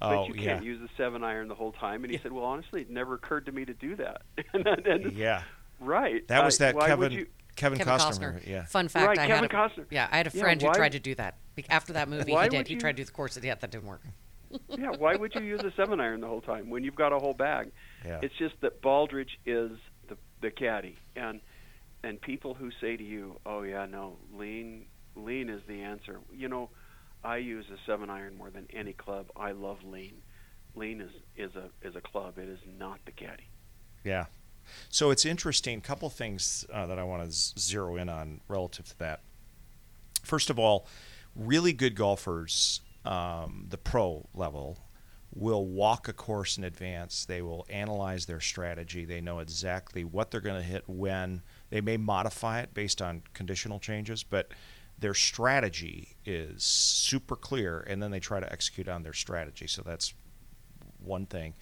oh 0.00 0.26
but 0.26 0.28
you 0.28 0.34
yeah, 0.40 0.54
can't 0.54 0.64
use 0.64 0.80
the 0.80 0.88
seven 0.96 1.24
iron 1.24 1.48
the 1.48 1.54
whole 1.54 1.72
time. 1.72 2.04
And 2.04 2.12
he 2.12 2.18
said, 2.18 2.32
"Well, 2.32 2.44
honestly, 2.44 2.82
it 2.82 2.90
never 2.90 3.14
occurred 3.14 3.46
to 3.46 3.52
me 3.52 3.64
to 3.64 3.74
do 3.74 3.96
that." 3.96 4.22
and, 4.52 4.66
and 4.66 5.12
yeah. 5.12 5.42
right. 5.80 6.26
That 6.28 6.44
was 6.44 6.58
that 6.58 6.74
would 6.74 6.84
Kevin 6.84 7.26
Kevin, 7.58 7.78
Kevin 7.78 7.92
Costner. 7.94 8.34
Costner. 8.40 8.46
Yeah, 8.46 8.64
Fun 8.66 8.88
fact: 8.88 9.06
Right, 9.08 9.18
I 9.18 9.26
Kevin 9.26 9.42
had 9.50 9.50
a, 9.50 9.54
Costner. 9.54 9.84
Yeah, 9.90 10.08
I 10.10 10.16
had 10.16 10.26
a 10.26 10.30
Yeah, 10.34 10.42
friend 10.42 10.62
who 10.62 10.72
tried 10.72 10.92
to 10.92 10.98
do 11.00 11.14
that. 11.16 11.36
After 11.68 11.92
that 11.94 12.08
movie, 12.08 12.32
Why 12.32 12.44
he 12.44 12.48
did. 12.50 12.56
would 12.58 12.68
He 12.68 12.74
you- 12.74 12.80
tried 12.80 12.92
to 12.96 13.02
do 13.02 13.04
the 13.04 13.12
course. 13.12 13.36
Yeah, 13.42 13.54
that 13.56 13.70
didn't 13.70 13.86
work. 13.86 14.02
yeah, 14.68 14.90
why 14.96 15.14
would 15.16 15.34
you 15.34 15.42
use 15.42 15.60
a 15.62 15.72
seven 15.76 16.00
iron 16.00 16.20
the 16.22 16.26
whole 16.26 16.40
time 16.40 16.70
when 16.70 16.82
you've 16.84 16.94
got 16.94 17.12
a 17.12 17.18
whole 17.18 17.34
bag? 17.34 17.70
yeah. 18.04 18.20
It's 18.22 18.34
just 18.38 18.54
that 18.62 18.80
Baldrige 18.80 19.36
is 19.44 19.72
the 20.08 20.16
the 20.40 20.50
caddy, 20.50 20.96
and 21.16 21.40
and 22.04 22.20
people 22.20 22.54
who 22.54 22.70
say 22.80 22.96
to 22.96 23.04
you, 23.04 23.38
"Oh 23.44 23.62
yeah, 23.62 23.84
no, 23.86 24.16
lean 24.32 24.86
lean 25.16 25.48
is 25.50 25.60
the 25.68 25.82
answer." 25.82 26.20
You 26.32 26.48
know, 26.48 26.70
I 27.24 27.38
use 27.38 27.66
a 27.70 27.76
seven 27.90 28.08
iron 28.08 28.36
more 28.38 28.50
than 28.50 28.66
any 28.72 28.92
club. 28.92 29.26
I 29.36 29.50
love 29.50 29.78
lean. 29.84 30.22
Lean 30.76 31.00
is 31.00 31.10
is 31.36 31.54
a 31.56 31.70
is 31.86 31.96
a 31.96 32.00
club. 32.00 32.38
It 32.38 32.48
is 32.48 32.60
not 32.78 33.00
the 33.04 33.12
caddy. 33.12 33.48
Yeah. 34.04 34.26
So 34.88 35.10
it's 35.10 35.24
interesting. 35.24 35.78
A 35.78 35.80
couple 35.80 36.08
things 36.10 36.66
uh, 36.72 36.86
that 36.86 36.98
I 36.98 37.04
want 37.04 37.24
to 37.24 37.30
z- 37.30 37.54
zero 37.58 37.96
in 37.96 38.08
on 38.08 38.40
relative 38.48 38.86
to 38.88 38.98
that. 38.98 39.20
First 40.22 40.50
of 40.50 40.58
all, 40.58 40.86
really 41.34 41.72
good 41.72 41.94
golfers, 41.94 42.80
um, 43.04 43.66
the 43.68 43.78
pro 43.78 44.28
level, 44.34 44.78
will 45.34 45.66
walk 45.66 46.08
a 46.08 46.12
course 46.12 46.56
in 46.58 46.64
advance. 46.64 47.24
They 47.24 47.42
will 47.42 47.66
analyze 47.68 48.26
their 48.26 48.40
strategy. 48.40 49.04
They 49.04 49.20
know 49.20 49.38
exactly 49.38 50.04
what 50.04 50.30
they're 50.30 50.40
going 50.40 50.60
to 50.60 50.66
hit 50.66 50.84
when. 50.86 51.42
They 51.70 51.80
may 51.80 51.96
modify 51.96 52.60
it 52.60 52.74
based 52.74 53.02
on 53.02 53.22
conditional 53.34 53.78
changes, 53.78 54.22
but 54.22 54.52
their 54.98 55.14
strategy 55.14 56.16
is 56.24 56.64
super 56.64 57.36
clear, 57.36 57.80
and 57.80 58.02
then 58.02 58.10
they 58.10 58.20
try 58.20 58.40
to 58.40 58.52
execute 58.52 58.88
on 58.88 59.02
their 59.02 59.12
strategy. 59.12 59.66
So 59.66 59.82
that's 59.82 60.14
one 60.98 61.26
thing. 61.26 61.54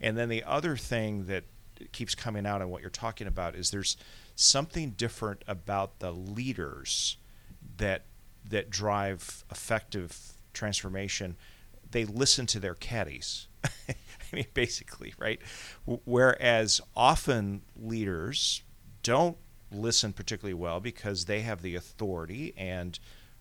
And 0.00 0.18
then 0.18 0.28
the 0.28 0.44
other 0.44 0.76
thing 0.76 1.26
that 1.26 1.44
keeps 1.90 2.14
coming 2.14 2.46
out 2.46 2.62
on 2.62 2.70
what 2.70 2.80
you're 2.80 2.90
talking 2.90 3.26
about 3.26 3.54
is 3.56 3.70
there's 3.70 3.96
something 4.34 4.90
different 4.90 5.42
about 5.48 5.98
the 5.98 6.12
leaders 6.12 7.16
that 7.76 8.04
that 8.48 8.70
drive 8.70 9.44
effective 9.50 10.32
transformation. 10.52 11.36
They 11.90 12.04
listen 12.04 12.46
to 12.46 12.60
their 12.60 12.74
caddies. 12.74 13.48
I 13.88 13.94
mean, 14.32 14.46
basically, 14.54 15.14
right? 15.18 15.40
Whereas 15.84 16.80
often 16.96 17.62
leaders 17.76 18.62
don't 19.02 19.36
listen 19.70 20.12
particularly 20.12 20.54
well 20.54 20.80
because 20.80 21.24
they 21.24 21.40
have 21.40 21.62
the 21.62 21.74
authority 21.74 22.52
and 22.56 22.98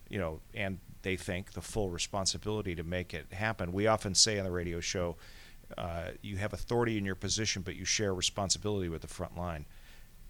you 0.09 0.17
know 0.17 0.39
and 0.53 0.79
they 1.01 1.15
think 1.15 1.53
the 1.53 1.61
full 1.61 1.89
responsibility 1.89 2.75
to 2.75 2.83
make 2.83 3.13
it 3.13 3.33
happen. 3.33 3.71
We 3.71 3.87
often 3.87 4.13
say 4.13 4.37
on 4.37 4.45
the 4.45 4.51
radio 4.51 4.79
show, 4.79 5.17
uh, 5.77 6.11
you 6.21 6.37
have 6.37 6.53
authority 6.53 6.97
in 6.97 7.05
your 7.05 7.15
position, 7.15 7.61
but 7.61 7.75
you 7.75 7.85
share 7.85 8.13
responsibility 8.13 8.89
with 8.89 9.01
the 9.01 9.07
front 9.07 9.37
line. 9.37 9.65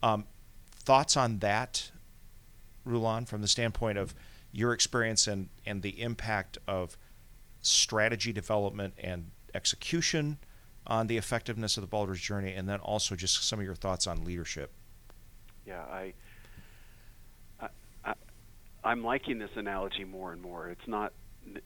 Um, 0.03 0.25
thoughts 0.73 1.15
on 1.15 1.39
that, 1.39 1.91
Rulon, 2.85 3.25
from 3.25 3.41
the 3.41 3.47
standpoint 3.47 3.97
of 3.97 4.13
your 4.51 4.73
experience 4.73 5.27
and, 5.27 5.49
and 5.65 5.81
the 5.81 6.01
impact 6.01 6.57
of 6.67 6.97
strategy 7.61 8.33
development 8.33 8.93
and 8.97 9.31
execution 9.53 10.37
on 10.87 11.07
the 11.07 11.17
effectiveness 11.17 11.77
of 11.77 11.81
the 11.81 11.87
Baldrige 11.87 12.21
journey, 12.21 12.53
and 12.53 12.67
then 12.67 12.79
also 12.79 13.15
just 13.15 13.43
some 13.47 13.59
of 13.59 13.65
your 13.65 13.75
thoughts 13.75 14.07
on 14.07 14.23
leadership. 14.25 14.71
Yeah, 15.65 15.83
I, 15.83 16.13
I, 17.61 17.67
I 18.03 18.13
I'm 18.83 19.03
liking 19.03 19.37
this 19.37 19.51
analogy 19.55 20.03
more 20.03 20.33
and 20.33 20.41
more. 20.41 20.69
It's 20.69 20.87
not 20.87 21.13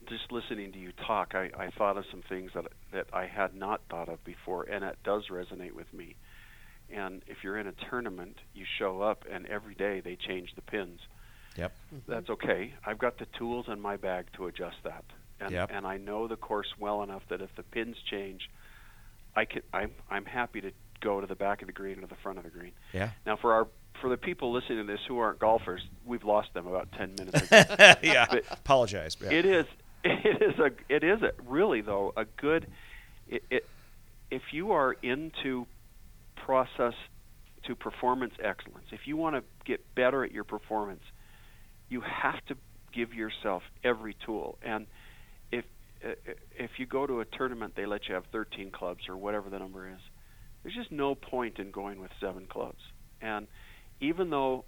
just 0.08 0.30
listening 0.32 0.72
to 0.72 0.78
you 0.78 0.92
talk. 1.06 1.34
I, 1.34 1.50
I 1.56 1.70
thought 1.76 1.96
of 1.96 2.04
some 2.10 2.22
things 2.28 2.50
that 2.54 2.66
that 2.92 3.06
I 3.12 3.26
had 3.26 3.54
not 3.54 3.80
thought 3.90 4.08
of 4.08 4.22
before, 4.24 4.64
and 4.64 4.84
it 4.84 4.96
does 5.04 5.24
resonate 5.30 5.72
with 5.72 5.92
me. 5.92 6.16
And 6.94 7.22
if 7.26 7.38
you're 7.42 7.58
in 7.58 7.66
a 7.66 7.72
tournament, 7.90 8.36
you 8.54 8.64
show 8.78 9.02
up, 9.02 9.24
and 9.30 9.46
every 9.46 9.74
day 9.74 10.00
they 10.00 10.16
change 10.16 10.50
the 10.54 10.62
pins. 10.62 11.00
Yep. 11.56 11.72
Mm-hmm. 11.94 12.12
That's 12.12 12.30
okay. 12.30 12.74
I've 12.84 12.98
got 12.98 13.18
the 13.18 13.26
tools 13.38 13.66
in 13.68 13.80
my 13.80 13.96
bag 13.96 14.26
to 14.36 14.46
adjust 14.46 14.76
that, 14.84 15.04
and 15.40 15.50
Yep. 15.52 15.70
and 15.72 15.86
I 15.86 15.96
know 15.96 16.28
the 16.28 16.36
course 16.36 16.68
well 16.78 17.02
enough 17.02 17.22
that 17.28 17.40
if 17.40 17.54
the 17.56 17.62
pins 17.62 17.96
change, 18.10 18.48
I 19.34 19.44
can 19.46 19.62
I'm 19.72 19.92
I'm 20.10 20.24
happy 20.24 20.60
to 20.60 20.72
go 21.00 21.20
to 21.20 21.26
the 21.26 21.34
back 21.34 21.62
of 21.62 21.66
the 21.66 21.72
green 21.72 22.02
or 22.02 22.06
the 22.06 22.16
front 22.22 22.38
of 22.38 22.44
the 22.44 22.50
green. 22.50 22.72
Yeah. 22.92 23.10
Now, 23.26 23.36
for 23.36 23.52
our 23.52 23.68
for 24.00 24.08
the 24.08 24.16
people 24.16 24.52
listening 24.52 24.78
to 24.78 24.84
this 24.84 25.00
who 25.06 25.18
aren't 25.18 25.38
golfers, 25.38 25.82
we've 26.04 26.24
lost 26.24 26.52
them 26.54 26.66
about 26.66 26.92
ten 26.92 27.14
minutes 27.18 27.42
ago. 27.42 27.62
yeah. 28.02 28.26
But 28.30 28.44
Apologize. 28.50 29.16
Yeah. 29.20 29.30
It 29.30 29.44
is 29.44 29.66
it 30.04 30.42
is 30.42 30.58
a 30.58 30.70
it 30.88 31.04
is 31.04 31.22
a, 31.22 31.32
really 31.46 31.80
though 31.80 32.12
a 32.16 32.24
good 32.24 32.66
it, 33.28 33.42
it 33.50 33.66
if 34.30 34.42
you 34.52 34.72
are 34.72 34.92
into 34.92 35.66
process 36.36 36.94
to 37.64 37.74
performance 37.74 38.34
excellence, 38.42 38.86
if 38.92 39.06
you 39.06 39.16
want 39.16 39.36
to 39.36 39.42
get 39.64 39.94
better 39.94 40.24
at 40.24 40.32
your 40.32 40.44
performance, 40.44 41.02
you 41.88 42.00
have 42.00 42.44
to 42.46 42.56
give 42.92 43.12
yourself 43.14 43.62
every 43.84 44.16
tool. 44.24 44.58
And 44.62 44.86
if 45.50 45.64
if 46.00 46.78
you 46.78 46.86
go 46.86 47.06
to 47.06 47.20
a 47.20 47.24
tournament, 47.24 47.74
they 47.76 47.86
let 47.86 48.08
you 48.08 48.14
have 48.14 48.24
13 48.32 48.70
clubs 48.70 49.08
or 49.08 49.16
whatever 49.16 49.50
the 49.50 49.58
number 49.58 49.88
is. 49.88 50.00
There's 50.62 50.74
just 50.74 50.92
no 50.92 51.14
point 51.14 51.58
in 51.58 51.70
going 51.70 52.00
with 52.00 52.10
seven 52.20 52.46
clubs. 52.46 52.80
And 53.20 53.46
even 54.00 54.30
though 54.30 54.64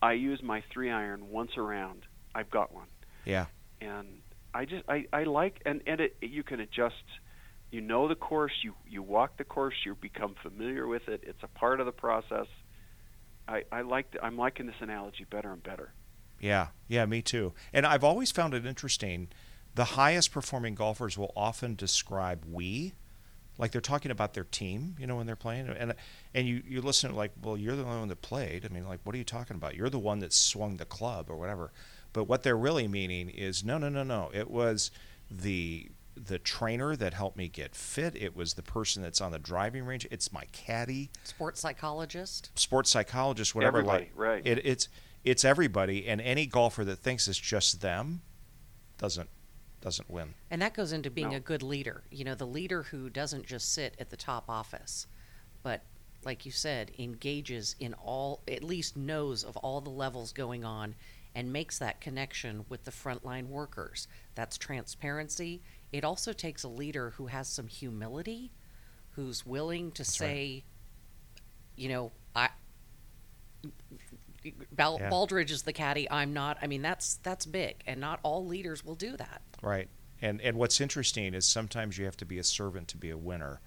I 0.00 0.12
use 0.12 0.42
my 0.42 0.62
three 0.72 0.90
iron 0.90 1.30
once 1.30 1.56
around, 1.56 2.02
I've 2.34 2.50
got 2.50 2.74
one 2.74 2.86
yeah. 3.24 3.46
and 3.80 4.06
I 4.54 4.64
just 4.64 4.84
I, 4.88 5.06
I 5.12 5.24
like 5.24 5.62
and 5.64 5.82
and 5.86 6.00
it, 6.00 6.16
you 6.20 6.42
can 6.42 6.60
adjust. 6.60 7.04
You 7.70 7.80
know 7.80 8.06
the 8.06 8.14
course. 8.14 8.52
You 8.62 8.74
you 8.86 9.02
walk 9.02 9.38
the 9.38 9.44
course. 9.44 9.74
You 9.84 9.94
become 9.94 10.34
familiar 10.42 10.86
with 10.86 11.08
it. 11.08 11.22
It's 11.26 11.42
a 11.42 11.48
part 11.48 11.80
of 11.80 11.86
the 11.86 11.92
process. 11.92 12.46
I 13.48 13.64
I 13.72 13.80
like 13.82 14.10
the, 14.10 14.24
I'm 14.24 14.36
liking 14.36 14.66
this 14.66 14.76
analogy 14.80 15.24
better 15.30 15.52
and 15.52 15.62
better. 15.62 15.92
Yeah, 16.38 16.68
yeah, 16.88 17.06
me 17.06 17.22
too. 17.22 17.52
And 17.72 17.86
I've 17.86 18.04
always 18.04 18.30
found 18.30 18.52
it 18.52 18.66
interesting. 18.66 19.28
The 19.74 19.84
highest 19.84 20.32
performing 20.32 20.74
golfers 20.74 21.16
will 21.16 21.32
often 21.34 21.76
describe 21.76 22.44
we, 22.44 22.92
like 23.58 23.72
they're 23.72 23.80
talking 23.80 24.10
about 24.10 24.34
their 24.34 24.44
team, 24.44 24.96
you 24.98 25.06
know, 25.06 25.16
when 25.16 25.26
they're 25.26 25.36
playing. 25.36 25.68
And 25.68 25.94
and 26.34 26.46
you 26.46 26.62
you 26.66 26.80
listen 26.80 27.10
to 27.10 27.16
like, 27.16 27.32
well, 27.42 27.56
you're 27.56 27.76
the 27.76 27.84
only 27.84 27.98
one 27.98 28.08
that 28.08 28.22
played. 28.22 28.64
I 28.64 28.68
mean, 28.68 28.86
like, 28.86 29.00
what 29.04 29.14
are 29.14 29.18
you 29.18 29.24
talking 29.24 29.56
about? 29.56 29.76
You're 29.76 29.90
the 29.90 29.98
one 29.98 30.20
that 30.20 30.32
swung 30.32 30.76
the 30.76 30.84
club 30.84 31.26
or 31.28 31.36
whatever. 31.36 31.72
But 32.12 32.24
what 32.24 32.42
they're 32.42 32.56
really 32.56 32.88
meaning 32.88 33.28
is 33.30 33.64
no, 33.64 33.78
no, 33.78 33.88
no, 33.88 34.02
no. 34.02 34.30
It 34.34 34.50
was 34.50 34.90
the 35.30 35.90
the 36.14 36.38
trainer 36.38 36.94
that 36.94 37.14
helped 37.14 37.36
me 37.36 37.48
get 37.48 37.74
fit. 37.74 38.14
It 38.14 38.36
was 38.36 38.54
the 38.54 38.62
person 38.62 39.02
that's 39.02 39.20
on 39.20 39.32
the 39.32 39.38
driving 39.38 39.84
range. 39.84 40.06
It's 40.10 40.32
my 40.32 40.44
caddy, 40.52 41.10
Sports 41.24 41.60
psychologist. 41.60 42.50
sports 42.54 42.90
psychologist, 42.90 43.54
whatever. 43.54 43.78
Everybody, 43.78 44.04
like, 44.04 44.12
right. 44.14 44.46
It, 44.46 44.64
it's 44.64 44.88
it's 45.24 45.44
everybody, 45.44 46.06
and 46.06 46.20
any 46.20 46.46
golfer 46.46 46.84
that 46.84 46.96
thinks 46.96 47.28
it's 47.28 47.38
just 47.38 47.80
them 47.80 48.22
doesn't 48.98 49.30
doesn't 49.82 50.10
win. 50.10 50.34
And 50.50 50.62
that 50.62 50.74
goes 50.74 50.92
into 50.92 51.10
being 51.10 51.30
No. 51.30 51.36
a 51.36 51.40
good 51.40 51.62
leader. 51.62 52.04
You 52.10 52.24
know, 52.24 52.34
the 52.34 52.46
leader 52.46 52.84
who 52.84 53.10
doesn't 53.10 53.46
just 53.46 53.72
sit 53.72 53.94
at 53.98 54.10
the 54.10 54.16
top 54.16 54.48
office, 54.48 55.06
but 55.62 55.82
like 56.24 56.46
you 56.46 56.52
said, 56.52 56.92
engages 56.98 57.74
in 57.80 57.94
all, 57.94 58.40
at 58.48 58.62
least 58.62 58.96
knows 58.96 59.42
of 59.44 59.56
all 59.58 59.80
the 59.80 59.90
levels 59.90 60.32
going 60.32 60.64
on 60.64 60.94
and 61.34 61.52
makes 61.52 61.78
that 61.78 62.00
connection 62.00 62.64
with 62.68 62.84
the 62.84 62.90
frontline 62.90 63.48
workers. 63.48 64.06
That's 64.34 64.56
transparency. 64.56 65.62
It 65.92 66.04
also 66.04 66.32
takes 66.32 66.62
a 66.62 66.68
leader 66.68 67.10
who 67.10 67.26
has 67.26 67.48
some 67.48 67.66
humility, 67.66 68.52
who's 69.12 69.44
willing 69.44 69.90
to 69.92 70.02
right. 70.02 70.06
say, 70.06 70.64
you 71.76 71.88
know, 71.88 72.12
I. 72.36 72.50
Bal- 74.72 74.98
Yeah. 75.00 75.10
Baldrige 75.10 75.50
is 75.50 75.62
the 75.62 75.72
caddy. 75.72 76.10
I'm 76.10 76.32
not. 76.32 76.58
I 76.60 76.66
mean, 76.66 76.82
that's 76.82 77.16
that's 77.16 77.46
big, 77.46 77.82
and 77.86 78.00
not 78.00 78.18
all 78.22 78.44
leaders 78.44 78.84
will 78.84 78.96
do 78.96 79.16
that. 79.16 79.42
Right. 79.62 79.88
And 80.20 80.40
and 80.40 80.56
what's 80.56 80.80
interesting 80.80 81.34
is 81.34 81.46
sometimes 81.46 81.96
you 81.96 82.04
have 82.04 82.16
to 82.18 82.26
be 82.26 82.38
a 82.38 82.44
servant 82.44 82.88
to 82.88 82.96
be 82.96 83.10
a 83.10 83.16
winner. 83.16 83.60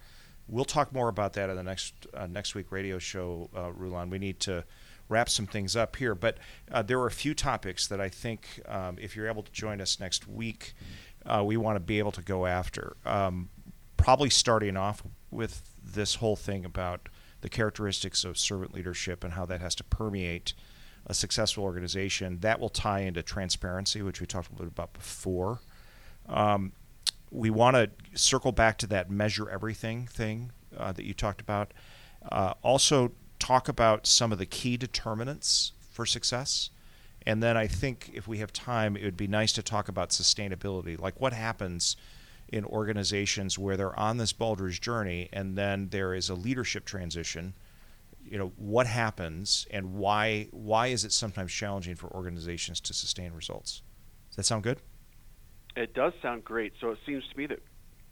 We'll 0.48 0.64
talk 0.64 0.92
more 0.92 1.08
about 1.08 1.32
that 1.32 1.50
in 1.50 1.56
the 1.56 1.62
next 1.62 2.06
uh, 2.14 2.26
next 2.26 2.54
week 2.54 2.70
radio 2.70 2.98
show, 2.98 3.50
uh, 3.56 3.72
Rulon. 3.72 4.10
We 4.10 4.18
need 4.18 4.38
to 4.40 4.64
wrap 5.08 5.28
some 5.28 5.46
things 5.46 5.76
up 5.76 5.96
here, 5.96 6.14
but 6.14 6.38
uh, 6.70 6.82
there 6.82 6.98
are 7.00 7.06
a 7.06 7.12
few 7.12 7.34
topics 7.34 7.86
that 7.88 8.00
I 8.00 8.08
think 8.08 8.60
um, 8.66 8.96
if 9.00 9.14
you're 9.14 9.28
able 9.28 9.42
to 9.42 9.52
join 9.52 9.80
us 9.80 10.00
next 10.00 10.26
week, 10.26 10.74
uh, 11.24 11.42
we 11.44 11.56
want 11.56 11.76
to 11.76 11.80
be 11.80 11.98
able 11.98 12.12
to 12.12 12.22
go 12.22 12.46
after. 12.46 12.96
Um, 13.04 13.50
probably 13.96 14.30
starting 14.30 14.76
off 14.76 15.02
with 15.30 15.62
this 15.82 16.16
whole 16.16 16.36
thing 16.36 16.64
about 16.64 17.08
the 17.40 17.48
characteristics 17.48 18.24
of 18.24 18.36
servant 18.36 18.74
leadership 18.74 19.22
and 19.22 19.34
how 19.34 19.46
that 19.46 19.60
has 19.60 19.74
to 19.76 19.84
permeate 19.84 20.54
a 21.06 21.14
successful 21.14 21.62
organization. 21.62 22.40
That 22.40 22.58
will 22.58 22.68
tie 22.68 23.00
into 23.00 23.22
transparency, 23.22 24.02
which 24.02 24.20
we 24.20 24.26
talked 24.26 24.48
a 24.48 24.52
little 24.52 24.66
bit 24.66 24.72
about 24.72 24.92
before. 24.92 25.60
Um, 26.28 26.72
we 27.30 27.50
want 27.50 27.76
to 27.76 27.90
circle 28.18 28.52
back 28.52 28.78
to 28.78 28.86
that 28.88 29.10
measure 29.10 29.48
everything 29.48 30.06
thing 30.06 30.52
uh, 30.76 30.92
that 30.92 31.04
you 31.04 31.14
talked 31.14 31.40
about. 31.40 31.72
Uh, 32.30 32.54
also, 32.62 33.12
talk 33.38 33.68
about 33.68 34.06
some 34.06 34.32
of 34.32 34.38
the 34.38 34.46
key 34.46 34.76
determinants 34.76 35.72
for 35.90 36.06
success. 36.06 36.70
And 37.26 37.42
then 37.42 37.56
I 37.56 37.66
think 37.66 38.10
if 38.14 38.28
we 38.28 38.38
have 38.38 38.52
time, 38.52 38.96
it 38.96 39.04
would 39.04 39.16
be 39.16 39.26
nice 39.26 39.52
to 39.54 39.62
talk 39.62 39.88
about 39.88 40.10
sustainability. 40.10 40.98
Like 40.98 41.20
what 41.20 41.32
happens 41.32 41.96
in 42.48 42.64
organizations 42.64 43.58
where 43.58 43.76
they're 43.76 43.98
on 43.98 44.18
this 44.18 44.32
Baldrige 44.32 44.80
journey 44.80 45.28
and 45.32 45.58
then 45.58 45.88
there 45.88 46.14
is 46.14 46.28
a 46.28 46.34
leadership 46.34 46.84
transition. 46.84 47.54
You 48.24 48.38
know, 48.38 48.52
what 48.56 48.86
happens 48.86 49.66
and 49.70 49.94
why 49.94 50.48
why 50.52 50.88
is 50.88 51.04
it 51.04 51.12
sometimes 51.12 51.52
challenging 51.52 51.96
for 51.96 52.08
organizations 52.08 52.80
to 52.82 52.94
sustain 52.94 53.32
results? 53.32 53.82
Does 54.30 54.36
that 54.36 54.44
sound 54.44 54.62
good? 54.62 54.80
It 55.76 55.94
does 55.94 56.14
sound 56.22 56.44
great. 56.44 56.72
So 56.80 56.90
it 56.90 56.98
seems 57.06 57.22
to 57.30 57.36
me 57.36 57.46
that 57.46 57.62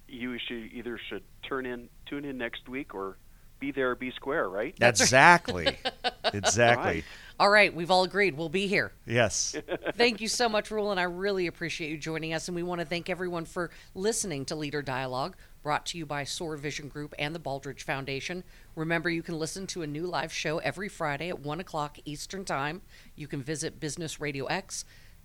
you 0.06 0.38
should 0.46 0.70
either 0.72 0.98
should 1.08 1.22
turn 1.48 1.66
in, 1.66 1.88
tune 2.06 2.24
in 2.24 2.38
next 2.38 2.68
week, 2.68 2.94
or 2.94 3.16
be 3.58 3.72
there 3.72 3.92
or 3.92 3.94
be 3.94 4.10
square. 4.12 4.48
Right? 4.48 4.74
Exactly. 4.80 5.78
exactly. 6.32 6.92
Right. 6.92 7.04
All 7.40 7.50
right, 7.50 7.74
we've 7.74 7.90
all 7.90 8.04
agreed. 8.04 8.36
We'll 8.36 8.48
be 8.48 8.68
here. 8.68 8.92
Yes. 9.06 9.56
thank 9.96 10.20
you 10.20 10.28
so 10.28 10.48
much, 10.48 10.70
Rule, 10.70 10.92
and 10.92 11.00
I 11.00 11.04
really 11.04 11.48
appreciate 11.48 11.90
you 11.90 11.98
joining 11.98 12.32
us. 12.32 12.46
And 12.46 12.54
we 12.54 12.62
want 12.62 12.80
to 12.80 12.86
thank 12.86 13.10
everyone 13.10 13.44
for 13.44 13.70
listening 13.94 14.44
to 14.46 14.54
Leader 14.54 14.82
Dialogue, 14.82 15.34
brought 15.64 15.84
to 15.86 15.98
you 15.98 16.06
by 16.06 16.22
SOAR 16.22 16.56
Vision 16.56 16.86
Group 16.86 17.12
and 17.18 17.34
the 17.34 17.40
Baldrige 17.40 17.82
Foundation. 17.82 18.44
Remember, 18.76 19.10
you 19.10 19.20
can 19.20 19.36
listen 19.36 19.66
to 19.68 19.82
a 19.82 19.86
new 19.86 20.06
live 20.06 20.32
show 20.32 20.58
every 20.58 20.88
Friday 20.88 21.28
at 21.28 21.40
1 21.40 21.58
o'clock 21.58 21.98
Eastern 22.04 22.44
Time. 22.44 22.82
You 23.16 23.26
can 23.26 23.42
visit 23.42 23.80
Business 23.80 24.20
Radio 24.20 24.44
X, 24.44 24.84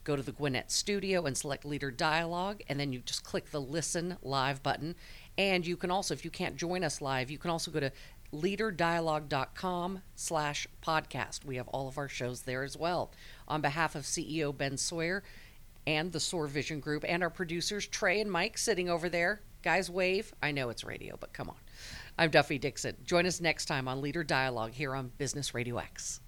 go 0.10 0.16
to 0.16 0.24
the 0.24 0.32
Gwinnett 0.32 0.72
Studio, 0.72 1.28
and 1.28 1.38
select 1.38 1.64
Leader 1.64 1.92
Dialogue, 1.92 2.64
and 2.68 2.80
then 2.80 2.92
you 2.92 2.98
just 3.00 3.24
click 3.24 3.52
the 3.52 3.62
Listen 3.62 4.18
Live 4.24 4.64
button. 4.64 4.96
And 5.38 5.68
you 5.68 5.78
can 5.78 5.92
also, 5.92 6.16
if 6.16 6.26
you 6.26 6.32
can't 6.32 6.56
join 6.56 6.84
us 6.84 7.00
live, 7.00 7.30
you 7.30 7.38
can 7.38 7.52
also 7.52 7.70
go 7.70 7.80
to 7.80 7.92
leaderdialogue.com 8.34 10.02
slash 10.16 10.68
podcast. 10.84 11.46
We 11.46 11.58
have 11.58 11.68
all 11.68 11.88
of 11.88 12.00
our 12.00 12.08
shows 12.08 12.42
there 12.42 12.64
as 12.64 12.76
well. 12.76 13.12
On 13.48 13.62
behalf 13.62 13.94
of 13.94 14.02
CEO 14.02 14.56
Ben 14.56 14.78
Sawyer 14.78 15.24
and 15.86 16.12
the 16.12 16.20
SOAR 16.20 16.48
Vision 16.48 16.80
Group 16.80 17.06
and 17.08 17.22
our 17.22 17.30
producers, 17.30 17.86
Trey 17.86 18.20
and 18.20 18.32
Mike, 18.32 18.58
sitting 18.58 18.90
over 18.90 19.10
there. 19.10 19.42
Guys, 19.62 19.92
wave. 19.92 20.34
I 20.42 20.52
know 20.52 20.70
it's 20.70 20.84
radio, 20.84 21.18
but 21.20 21.34
come 21.34 21.50
on. 21.50 21.58
I'm 22.18 22.32
Duffy 22.32 22.58
Dixon. 22.58 22.96
Join 23.06 23.28
us 23.28 23.40
next 23.40 23.66
time 23.66 23.88
on 23.88 24.02
Leader 24.02 24.24
Dialogue 24.24 24.72
here 24.72 24.96
on 24.96 25.12
Business 25.20 25.54
Radio 25.54 25.78
X. 25.78 26.20